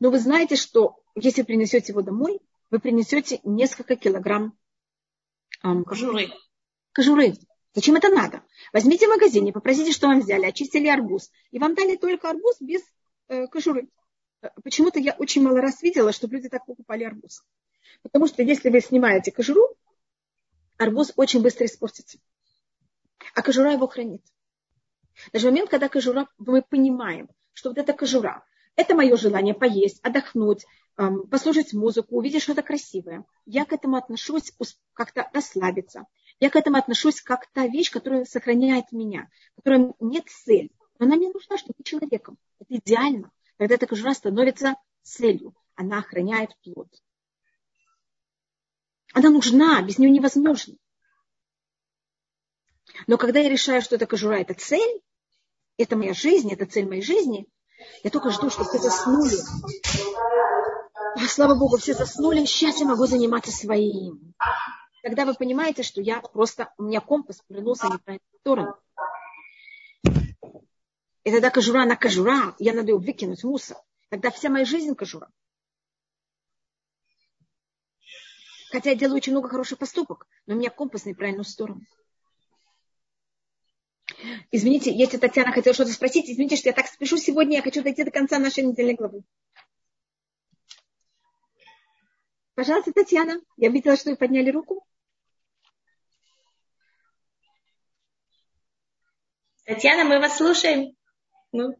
[0.00, 2.40] Но вы знаете, что если принесете его домой,
[2.70, 4.56] вы принесете несколько килограмм
[5.62, 6.28] эм, кожуры.
[6.92, 7.34] кожуры.
[7.74, 8.42] Зачем это надо?
[8.72, 11.30] Возьмите в магазине, попросите, что вам взяли, очистили арбуз.
[11.50, 12.82] И вам дали только арбуз без
[13.28, 13.88] э, кожуры.
[14.62, 17.42] почему-то я очень мало раз видела, чтобы люди так покупали арбуз.
[18.02, 19.66] Потому что если вы снимаете кожуру,
[20.76, 22.18] арбуз очень быстро испортится.
[23.34, 24.22] А кожура его хранит.
[25.32, 28.44] Даже момент, когда кожура, мы понимаем, что вот эта кожура,
[28.76, 30.64] это мое желание поесть, отдохнуть,
[31.30, 33.24] послушать музыку, увидеть что-то красивое.
[33.44, 34.52] Я к этому отношусь
[34.94, 36.06] как-то расслабиться.
[36.40, 40.70] Я к этому отношусь как та вещь, которая сохраняет меня, которая нет цель.
[40.98, 42.38] Но она мне нужна, чтобы быть человеком.
[42.60, 43.30] Это идеально.
[43.56, 45.54] Когда эта кожура становится целью.
[45.74, 46.88] Она охраняет плод.
[49.14, 50.76] Она нужна, без нее невозможно.
[53.06, 55.00] Но когда я решаю, что эта кожура– это цель,
[55.78, 57.46] это моя жизнь, это цель моей жизни,
[58.02, 59.36] я только жду, чтобы все заснули.
[61.28, 64.34] Слава Богу, все заснули, сейчас я могу заниматься своим.
[65.02, 68.74] Тогда вы понимаете, что я просто, у меня компас повернулся в неправильную сторону.
[71.24, 73.76] И тогда кожура на кожура, я надо ее выкинуть в мусор.
[74.08, 75.30] Тогда вся моя жизнь кожура.
[78.70, 81.80] Хотя я делаю очень много хороших поступок, но у меня компас в неправильную сторону.
[84.50, 88.04] Извините, если Татьяна хотела что-то спросить, извините, что я так спешу сегодня, я хочу дойти
[88.04, 89.22] до конца нашей недельной главы.
[92.54, 94.84] Пожалуйста, Татьяна, я видела, что вы подняли руку.
[99.64, 100.96] Татьяна, мы вас слушаем.
[101.52, 101.76] Ну.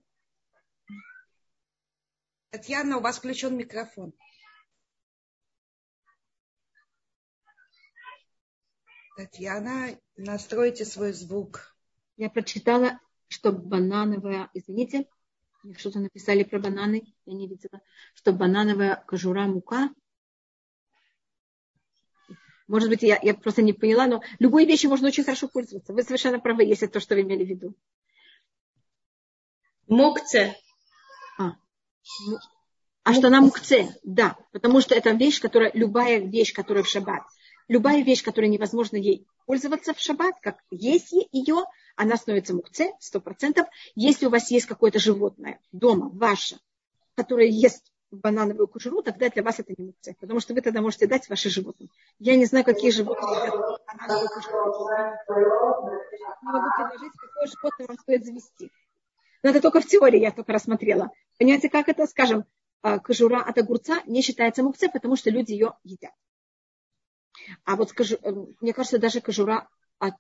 [2.50, 4.12] Татьяна, у вас включен микрофон.
[9.16, 11.77] Татьяна, настройте свой звук.
[12.18, 12.98] Я прочитала,
[13.28, 15.06] что банановая, извините,
[15.76, 17.80] что-то написали про бананы, я не видела,
[18.12, 19.90] что банановая кожура мука.
[22.66, 25.92] Может быть, я, я просто не поняла, но любой вещи можно очень хорошо пользоваться.
[25.92, 27.74] Вы совершенно правы, если то, что вы имели в виду.
[29.86, 30.56] Мукце.
[31.38, 31.52] А,
[33.04, 33.96] а что она мукце?
[34.02, 37.22] Да, потому что это вещь, которая, любая вещь, которая в шаббат,
[37.68, 41.64] любая вещь, которая невозможно ей пользоваться в шаббат, как есть ее,
[41.96, 43.66] она становится мукце, сто процентов.
[43.94, 46.58] Если у вас есть какое-то животное дома, ваше,
[47.14, 51.06] которое ест банановую кожуру, тогда для вас это не мукце, потому что вы тогда можете
[51.06, 51.88] дать ваше животное.
[52.18, 53.54] Я не знаю, какие животные едят
[53.86, 54.74] банановую кожуру.
[56.42, 58.70] Могу предложить, какое животное вам стоит завести.
[59.42, 61.10] Но это только в теории я только рассмотрела.
[61.38, 62.44] Понимаете, как это, скажем,
[62.82, 66.12] а, кожура от огурца не считается мукце, потому что люди ее едят.
[67.64, 69.68] А вот э, мне кажется, даже кожура
[69.98, 70.14] от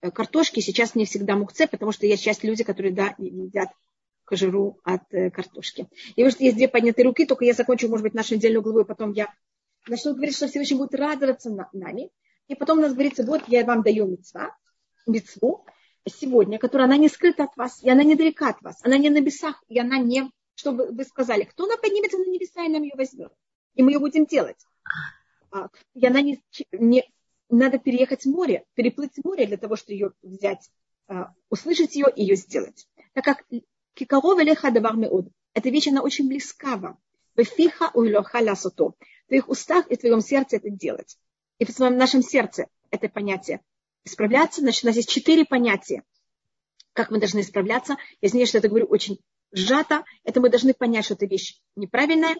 [0.00, 3.70] э, картошки сейчас не всегда мукце, потому что есть часть людей, которые, да, едят
[4.24, 5.88] кожуру от э, картошки.
[6.16, 8.84] И вот есть две поднятые руки, только я закончу, может быть, нашу недельную главу, и
[8.84, 9.32] потом я
[9.86, 12.10] начну говорить, что Всевышний будет радоваться на, нами.
[12.48, 14.56] И потом у нас говорится, вот я вам даю мецва,
[15.06, 15.66] мецву
[16.06, 19.10] сегодня, которая она не скрыта от вас, и она не далека от вас, она не
[19.10, 22.82] на небесах, и она не, чтобы вы сказали, кто она поднимется на небеса и нам
[22.82, 23.32] ее возьмет.
[23.74, 24.58] И мы ее будем делать.
[25.54, 26.42] А, и она не,
[26.72, 27.04] не
[27.48, 30.68] надо переехать море, переплыть море для того, чтобы ее взять,
[31.06, 32.88] а, услышать ее и ее сделать.
[33.12, 33.44] Так как
[33.94, 35.28] кикарова леха меод.
[35.52, 36.98] Эта вещь, она очень близка вам.
[37.36, 38.94] Бефиха уйлоха лясото.
[39.26, 41.16] В твоих устах и в твоем сердце это делать.
[41.58, 43.60] И в нашем сердце это понятие
[44.04, 44.60] исправляться.
[44.60, 46.02] Значит, у нас есть четыре понятия,
[46.94, 47.96] как мы должны исправляться.
[48.20, 49.20] Я извиняюсь, что это говорю очень
[49.52, 50.04] сжато.
[50.24, 52.34] Это мы должны понять, что эта вещь неправильная.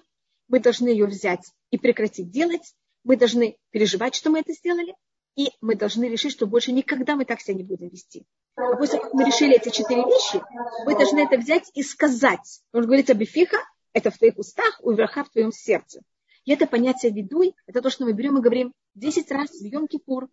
[0.49, 2.75] Мы должны ее взять и прекратить делать
[3.05, 4.95] мы должны переживать, что мы это сделали,
[5.37, 8.25] и мы должны решить, что больше никогда мы так себя не будем вести.
[8.57, 10.43] А после как мы решили эти четыре вещи,
[10.85, 12.63] мы должны это взять и сказать.
[12.73, 13.59] Он говорит об эфиха,
[13.93, 16.03] это в твоих устах, у верха в твоем сердце.
[16.45, 19.89] И это понятие ведуй, это то, что мы берем и говорим 10 раз в Йом
[19.89, 20.29] Кипур.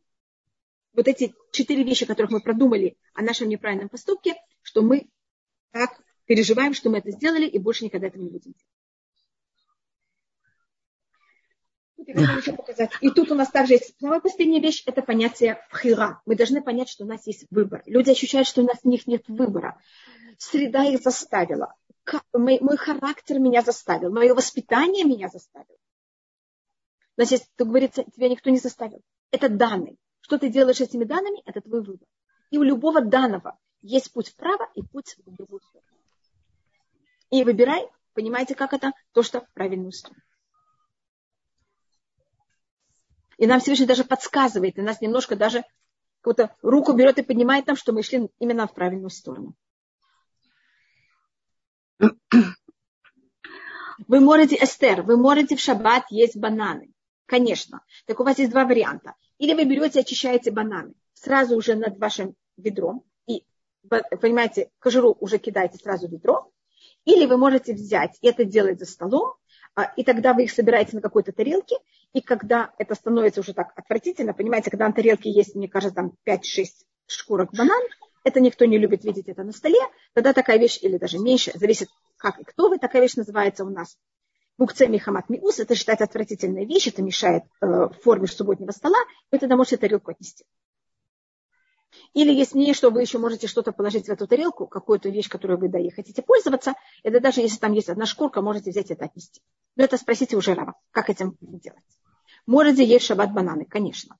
[0.93, 5.09] Вот эти четыре вещи, которых мы продумали о нашем неправильном поступке, что мы
[5.71, 8.65] так переживаем, что мы это сделали, и больше никогда этого не будем делать.
[13.01, 16.21] И тут у нас также есть самая последняя вещь, это понятие пхира.
[16.25, 17.83] Мы должны понять, что у нас есть выбор.
[17.85, 19.79] Люди ощущают, что у нас у них нет выбора.
[20.37, 21.75] Среда их заставила.
[22.33, 24.11] Мой, мой характер меня заставил.
[24.11, 25.77] Мое воспитание меня заставило.
[27.17, 29.01] У нас есть, как говорится, тебя никто не заставил.
[29.31, 29.97] Это данные.
[30.21, 32.07] Что ты делаешь с этими данными, это твой выбор.
[32.49, 35.87] И у любого данного есть путь вправо и путь в другую сторону.
[37.29, 38.91] И выбирай, понимаете, как это?
[39.13, 40.21] То, что в правильную сторону.
[43.41, 45.63] И нам Всевышний даже подсказывает, и нас немножко даже
[46.21, 49.55] какую-то руку берет и поднимает нам, что мы шли именно в правильную сторону.
[54.07, 56.93] Вы можете, Эстер, вы можете в шаббат есть бананы.
[57.25, 57.83] Конечно.
[58.05, 59.15] Так у вас есть два варианта.
[59.39, 63.03] Или вы берете и очищаете бананы сразу уже над вашим ведром.
[63.25, 63.43] И,
[63.89, 66.51] понимаете, кожуру уже кидаете сразу в ведро.
[67.05, 69.33] Или вы можете взять и это делать за столом,
[69.73, 71.77] а, и тогда вы их собираете на какой-то тарелке,
[72.13, 76.13] и когда это становится уже так отвратительно, понимаете, когда на тарелке есть, мне кажется, там
[76.27, 76.39] 5-6
[77.07, 77.81] шкурок банан,
[78.23, 79.79] это никто не любит видеть это на столе,
[80.13, 83.69] тогда такая вещь, или даже меньше, зависит как и кто вы, такая вещь называется у
[83.69, 83.97] нас
[84.61, 88.99] мукце михамат миус, это считается отвратительная вещь, это мешает э, форме субботнего стола,
[89.31, 90.45] вы тогда можете тарелку отнести.
[92.13, 95.59] Или есть мнение, что вы еще можете что-то положить в эту тарелку, какую-то вещь, которую
[95.59, 99.05] вы да и хотите пользоваться, это даже если там есть одна шкурка, можете взять это
[99.05, 99.41] отнести.
[99.75, 101.83] Но это спросите уже Рава, как этим делать.
[102.51, 104.17] Можете есть шаббат бананы, конечно.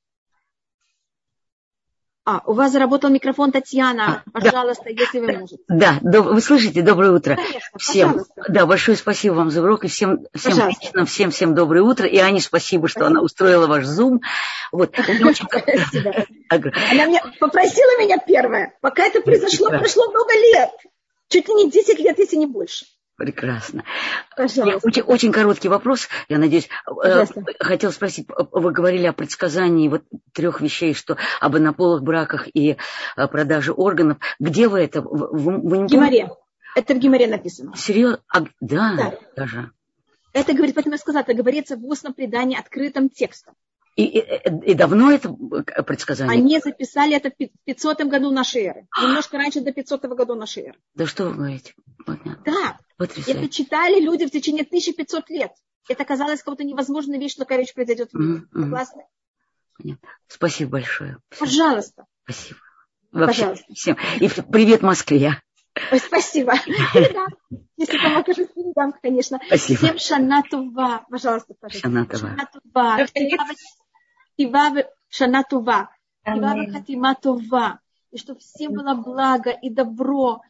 [2.24, 4.24] А, у вас заработал микрофон Татьяна.
[4.26, 5.58] А, Пожалуйста, да, если вы можете.
[5.68, 7.36] Да, до, вы слышите, доброе утро.
[7.36, 8.10] Конечно, всем.
[8.12, 8.46] Пожалуйста.
[8.48, 12.08] Да, большое спасибо вам за урок и всем, всем лично, всем, всем доброе утро.
[12.08, 13.18] И Ане спасибо, что спасибо.
[13.18, 14.22] она устроила ваш зум.
[14.72, 14.98] Вот.
[14.98, 15.10] Она
[17.08, 18.78] меня попросила меня первая.
[18.80, 20.70] Пока это произошло, прошло много лет.
[21.28, 22.86] Чуть ли не 10 лет, если не больше.
[23.18, 23.84] Прекрасно.
[24.38, 26.70] Очень, очень короткий вопрос, я надеюсь.
[26.88, 27.44] Э, Пожалуйста.
[27.60, 30.04] Хотел спросить, вы говорили о предсказании вот
[30.34, 32.78] трех вещей, что об однополых браках и
[33.16, 34.18] э, продаже органов.
[34.40, 35.02] Где вы это?
[35.02, 36.30] Вы, вы не в Гимаре.
[36.76, 37.76] Это в Гимаре написано.
[37.76, 38.22] Серьезно?
[38.28, 39.72] А, да, да, даже.
[40.34, 43.54] Это говорит, поэтому я сказала, это говорится в устном предании открытым текстом.
[43.98, 45.30] И, и, и давно это
[45.84, 46.40] предсказание?
[46.40, 48.88] Они записали это в 500 году нашей эры.
[49.02, 50.78] Немножко раньше до 500 года нашей эры.
[50.96, 51.74] Да что вы говорите?
[52.06, 52.40] Понятно.
[52.46, 52.78] Да.
[53.02, 53.40] Потрясающе.
[53.40, 55.52] Это читали люди в течение 1500 лет.
[55.90, 58.44] Это казалось как-то невозможная вещь, что вещь произойдет в мире.
[58.54, 58.62] Mm-hmm.
[58.62, 59.04] Согласны?
[59.76, 60.10] Понятно.
[60.28, 61.18] Спасибо большое.
[61.40, 62.06] Пожалуйста.
[62.26, 62.60] Спасибо.
[63.12, 63.74] Вообще Пожалуйста.
[63.74, 63.98] всем.
[64.20, 65.42] И привет Москве.
[65.92, 66.54] Ой, спасибо.
[67.78, 69.40] Если там окажусь, передам, конечно.
[69.48, 69.80] Спасибо.
[69.80, 71.04] Всем шанатува.
[71.10, 71.88] Пожалуйста, пожалуйста.
[71.88, 72.30] Шанатува.
[72.30, 72.98] Шанатува.
[75.10, 75.90] Шанатува.
[76.72, 77.18] Хатима
[78.12, 80.44] И чтобы всем было благо и добро,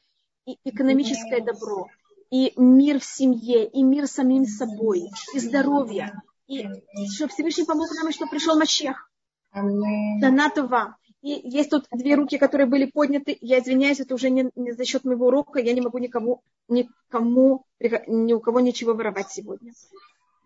[0.46, 1.88] и экономическое добро,
[2.32, 6.14] и мир в семье, и мир самим собой, и здоровье.
[6.48, 6.66] И
[7.14, 9.12] чтобы Всевышний помог нам, что пришел Мащех.
[9.54, 10.98] Шанатува.
[11.22, 13.38] И есть тут две руки, которые были подняты.
[13.42, 15.60] Я извиняюсь, это уже не, не за счет моего урока.
[15.60, 19.74] Я не могу никому, никому, ни у кого ничего воровать сегодня.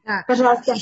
[0.05, 0.23] Да.
[0.27, 0.75] Пожалуйста.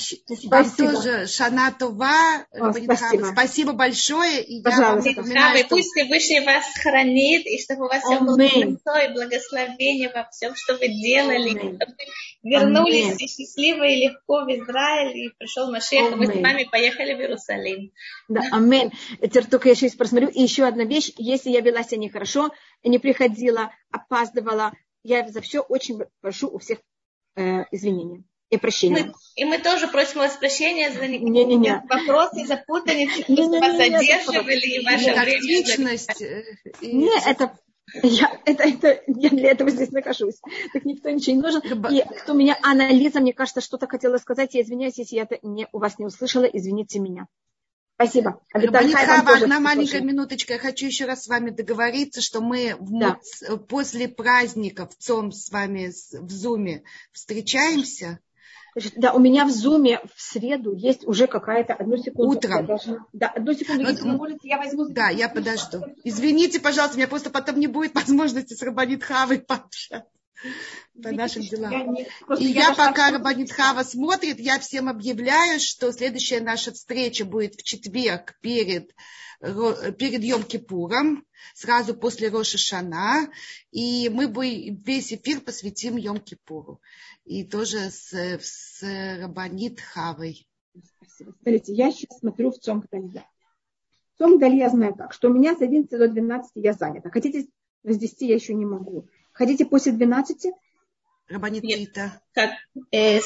[0.49, 2.45] Вам тоже Шана Това.
[2.51, 3.26] спасибо.
[3.32, 4.43] спасибо большое.
[4.43, 5.09] И Пожалуйста.
[5.09, 5.67] Я вам напоминаю, что...
[5.69, 10.74] Пусть Всевышний вас хранит, и чтобы у вас все было и благословение во всем, что
[10.74, 11.51] вы делали.
[11.51, 11.78] Аминь.
[11.78, 11.95] Чтобы
[12.43, 13.17] вы вернулись Аминь.
[13.19, 17.19] и счастливо и легко в Израиль, и пришел Машех, и мы с вами поехали в
[17.19, 17.93] Иерусалим.
[18.28, 18.91] Да, аминь.
[19.21, 20.28] Теперь только я сейчас просмотрю.
[20.30, 21.13] И еще одна вещь.
[21.15, 22.51] Если я вела себя нехорошо,
[22.84, 26.80] не приходила, опаздывала, я за все очень прошу у всех
[27.38, 29.05] э, извинения и прощения.
[29.05, 31.81] Мы, и мы тоже просим вас прощения за не, не, не.
[31.89, 35.97] вопросы, за путаницу, что вас задерживали и ваше время.
[36.81, 37.57] Нет, это
[38.01, 40.39] я, это, это, я для этого здесь нахожусь.
[40.71, 41.61] Так никто ничего не нужен.
[41.91, 44.53] И кто меня, Анна Лиза, мне кажется, что-то хотела сказать.
[44.53, 46.45] Я извиняюсь, если я это не, у вас не услышала.
[46.45, 47.27] Извините меня.
[47.95, 48.41] Спасибо.
[48.51, 50.53] Хава, одна маленькая минуточка.
[50.53, 53.19] Я хочу еще раз с вами договориться, что мы в, да.
[53.69, 58.19] после праздников ЦОМ с вами в Зуме встречаемся.
[58.76, 62.38] Значит, да, у меня в зуме в среду есть уже какая-то одну секунду.
[62.38, 62.65] Утром.
[62.65, 64.88] Должна, да, одну секунду, если вы можете, я возьму.
[64.89, 65.84] Да, я подожду.
[66.03, 70.09] Извините, пожалуйста, у меня просто потом не будет возможности с Рабанит Хавой пообщаться
[71.01, 71.71] по нашим делам.
[71.71, 72.03] Я не,
[72.39, 77.55] и я, я пока Рабанит Хава смотрит, я всем объявляю, что следующая наша встреча будет
[77.55, 78.93] в четверг перед,
[79.43, 81.23] перед Йом-Кипуром,
[81.53, 83.27] сразу после Роша Шана,
[83.71, 84.27] и мы
[84.85, 86.77] весь эфир посвятим Йом-Кипуру
[87.25, 88.81] и тоже с, с
[89.19, 90.47] Рабанит Хавой.
[90.97, 91.33] Спасибо.
[91.33, 93.25] Смотрите, я сейчас смотрю в Цом Гдалия.
[94.15, 97.09] В Цом Гдалия я знаю как, что у меня с 11 до 12 я занята.
[97.09, 97.47] Хотите
[97.83, 99.09] с 10 я еще не могу.
[99.33, 100.53] Хотите после 12?
[101.30, 102.21] Рабанит Рита.
[102.34, 102.51] Как,
[102.91, 103.19] э,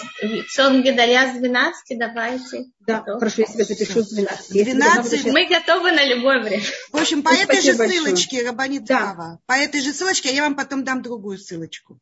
[0.54, 2.66] Цом Гдалия с 12 давайте.
[2.80, 3.20] Да, Готов.
[3.20, 4.52] хорошо, я себе запишу с 12.
[4.52, 5.26] 12.
[5.26, 6.64] Мы готовы на любое время.
[6.91, 9.39] В общем, по этой же ссылочке, Рабанит да.
[9.45, 12.00] по этой же ссылочке, я вам потом дам другую ссылочку.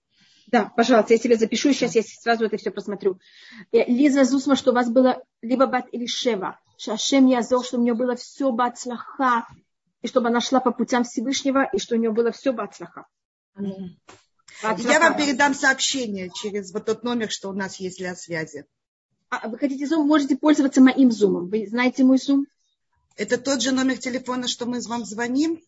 [0.47, 3.19] Да, пожалуйста, я себе запишу, сейчас я сразу это все просмотрю.
[3.71, 6.59] Э, Лиза Зусма, что у вас было либо бат или шева.
[6.77, 9.47] Шашем Язор, что у нее было все бацлаха,
[10.01, 12.51] и чтобы она шла по путям Всевышнего, и что у нее было все
[14.63, 14.91] бацлаха.
[14.91, 18.65] Я вам передам сообщение через вот тот номер, что у нас есть для связи.
[19.29, 21.49] А вы хотите зум, можете пользоваться моим зумом.
[21.49, 22.47] Вы знаете мой зум?
[23.15, 25.61] Это тот же номер телефона, что мы вам звоним?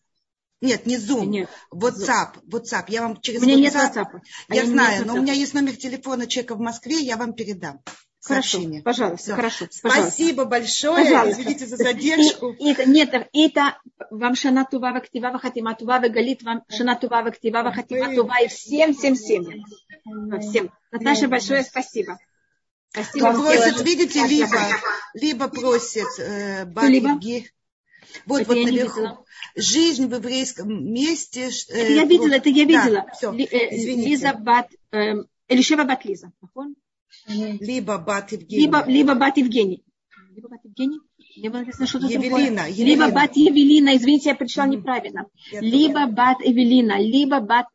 [0.60, 1.26] Нет, не Zoom.
[1.26, 1.48] Нет.
[1.72, 2.42] WhatsApp.
[2.46, 2.86] WhatsApp.
[2.88, 3.72] Я вам через у меня WhatsApp.
[3.72, 4.20] Нет WhatsApp.
[4.48, 7.32] А я, я знаю, но у меня есть номер телефона человека в Москве, я вам
[7.32, 7.80] передам.
[8.28, 8.82] Сообщение.
[8.82, 9.34] Хорошо, пожалуйста, Все.
[9.34, 9.66] хорошо.
[9.70, 11.04] Спасибо большое.
[11.04, 11.42] Пожалуйста.
[11.42, 12.52] Извините за задержку.
[12.52, 13.78] И, и, нет, это
[14.10, 18.94] вам шана тува вактива вахатима тува галит вам шана тува вактива вахатима тува и всем,
[18.94, 19.46] всем, всем.
[20.40, 20.70] Всем.
[20.92, 22.18] Наташа, большое спасибо.
[22.90, 23.32] Спасибо.
[23.32, 24.58] Просят, видите, либо,
[25.14, 27.50] либо просит э, Бариги.
[28.26, 29.26] Вот, это вот наверху.
[29.54, 31.48] Жизнь в еврейском месте.
[31.68, 33.06] Э, это я видела, это я видела.
[33.06, 35.14] Да, все, э, Лиза Бат, э,
[35.48, 36.32] Элишева Бат Лиза.
[37.27, 38.65] Либо Бат Евгений.
[38.65, 39.83] Либо, либо Бат Евгений.
[40.35, 40.99] Либо Бат Евгений.
[41.35, 43.05] Либо написано что-то Евелина, Евелина.
[43.05, 45.25] Либо Бат Евелина, извините, я прочла неправильно.
[45.51, 47.67] Я либо Бат Евелина, либо Бат,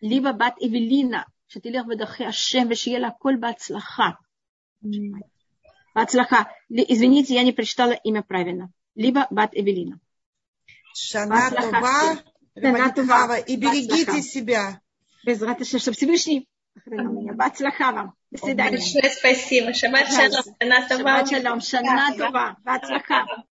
[0.00, 1.26] либо Бат Евелина.
[1.48, 4.10] שתלך בדרכי השם ושיהיה לה הכל בהצלחה.
[5.96, 6.42] בהצלחה.
[6.88, 8.70] Извините, я не прочитала имя правильно.
[8.96, 9.98] Либо Бат Эвелина.
[10.94, 11.50] Шана
[12.94, 14.80] Това, и берегите себя.
[15.24, 17.33] Без ратыша, чтобы Всевышний охранял меня.
[17.33, 18.13] Бацлаха вам.
[18.31, 18.77] До свидания.
[18.77, 19.73] Большое спасибо.
[19.73, 20.43] Шаббат шалом.
[20.87, 21.61] Шаббат шалом.
[21.61, 22.57] Шана Това.
[22.63, 23.25] Бацлаха.